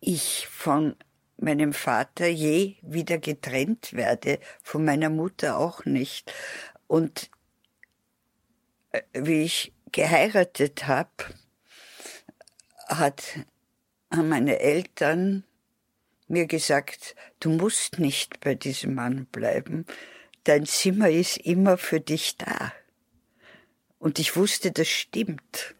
ich 0.00 0.46
von 0.48 0.96
meinem 1.36 1.72
Vater 1.72 2.26
je 2.26 2.76
wieder 2.82 3.18
getrennt 3.18 3.92
werde, 3.92 4.38
von 4.62 4.84
meiner 4.84 5.10
Mutter 5.10 5.58
auch 5.58 5.84
nicht. 5.84 6.32
Und 6.86 7.30
äh, 8.92 9.02
wie 9.12 9.42
ich 9.42 9.72
geheiratet 9.92 10.86
habe, 10.86 11.10
hat, 12.88 13.38
haben 14.10 14.28
meine 14.28 14.58
Eltern 14.60 15.44
mir 16.28 16.46
gesagt, 16.46 17.14
du 17.40 17.50
musst 17.50 17.98
nicht 17.98 18.40
bei 18.40 18.54
diesem 18.54 18.94
Mann 18.94 19.26
bleiben, 19.26 19.86
dein 20.44 20.66
Zimmer 20.66 21.10
ist 21.10 21.36
immer 21.38 21.78
für 21.78 22.00
dich 22.00 22.36
da. 22.36 22.72
Und 23.98 24.18
ich 24.18 24.36
wusste, 24.36 24.72
das 24.72 24.88
stimmt. 24.88 25.75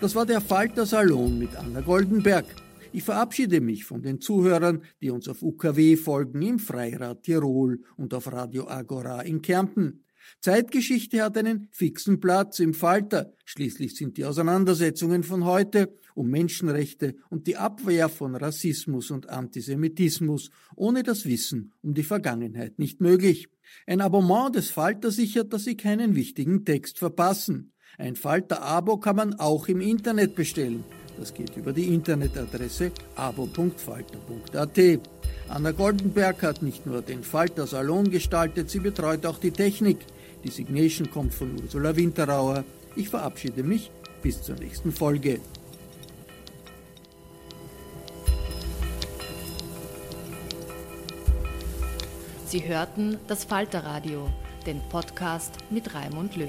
Das 0.00 0.14
war 0.14 0.26
der 0.26 0.40
Falter 0.40 0.86
Salon 0.86 1.40
mit 1.40 1.56
Anna 1.56 1.80
Goldenberg. 1.80 2.44
Ich 2.92 3.02
verabschiede 3.02 3.60
mich 3.60 3.84
von 3.84 4.00
den 4.00 4.20
Zuhörern, 4.20 4.82
die 5.02 5.10
uns 5.10 5.26
auf 5.26 5.42
UKW 5.42 5.96
folgen 5.96 6.40
im 6.40 6.60
Freirad 6.60 7.24
Tirol 7.24 7.80
und 7.96 8.14
auf 8.14 8.30
Radio 8.32 8.68
Agora 8.68 9.22
in 9.22 9.42
Kärnten. 9.42 10.04
Zeitgeschichte 10.40 11.20
hat 11.20 11.36
einen 11.36 11.66
fixen 11.72 12.20
Platz 12.20 12.60
im 12.60 12.74
Falter. 12.74 13.32
Schließlich 13.44 13.96
sind 13.96 14.16
die 14.18 14.24
Auseinandersetzungen 14.24 15.24
von 15.24 15.44
heute 15.44 15.92
um 16.14 16.28
Menschenrechte 16.28 17.16
und 17.28 17.48
die 17.48 17.56
Abwehr 17.56 18.08
von 18.08 18.36
Rassismus 18.36 19.10
und 19.10 19.28
Antisemitismus 19.28 20.50
ohne 20.76 21.02
das 21.02 21.24
Wissen 21.24 21.72
um 21.82 21.94
die 21.94 22.04
Vergangenheit 22.04 22.78
nicht 22.78 23.00
möglich. 23.00 23.48
Ein 23.84 24.00
Abonnement 24.00 24.54
des 24.54 24.70
Falter 24.70 25.10
sichert, 25.10 25.52
dass 25.52 25.64
Sie 25.64 25.76
keinen 25.76 26.14
wichtigen 26.14 26.64
Text 26.64 26.98
verpassen. 26.98 27.72
Ein 27.98 28.14
Falter-Abo 28.14 28.98
kann 28.98 29.16
man 29.16 29.40
auch 29.40 29.66
im 29.66 29.80
Internet 29.80 30.36
bestellen. 30.36 30.84
Das 31.18 31.34
geht 31.34 31.56
über 31.56 31.72
die 31.72 31.92
Internetadresse 31.92 32.92
abo.falter.at. 33.16 35.00
Anna 35.48 35.72
Goldenberg 35.72 36.42
hat 36.44 36.62
nicht 36.62 36.86
nur 36.86 37.02
den 37.02 37.24
Falter 37.24 37.66
Salon 37.66 38.08
gestaltet, 38.08 38.70
sie 38.70 38.78
betreut 38.78 39.26
auch 39.26 39.38
die 39.38 39.50
Technik. 39.50 39.98
Die 40.44 40.50
Signation 40.50 41.10
kommt 41.10 41.34
von 41.34 41.60
Ursula 41.60 41.96
Winterauer. 41.96 42.62
Ich 42.94 43.08
verabschiede 43.08 43.64
mich 43.64 43.90
bis 44.22 44.42
zur 44.42 44.54
nächsten 44.54 44.92
Folge. 44.92 45.40
Sie 52.46 52.66
hörten 52.66 53.18
das 53.26 53.42
Falterradio, 53.42 54.28
den 54.66 54.80
Podcast 54.88 55.54
mit 55.70 55.92
Raimund 55.94 56.36
Löw. 56.36 56.48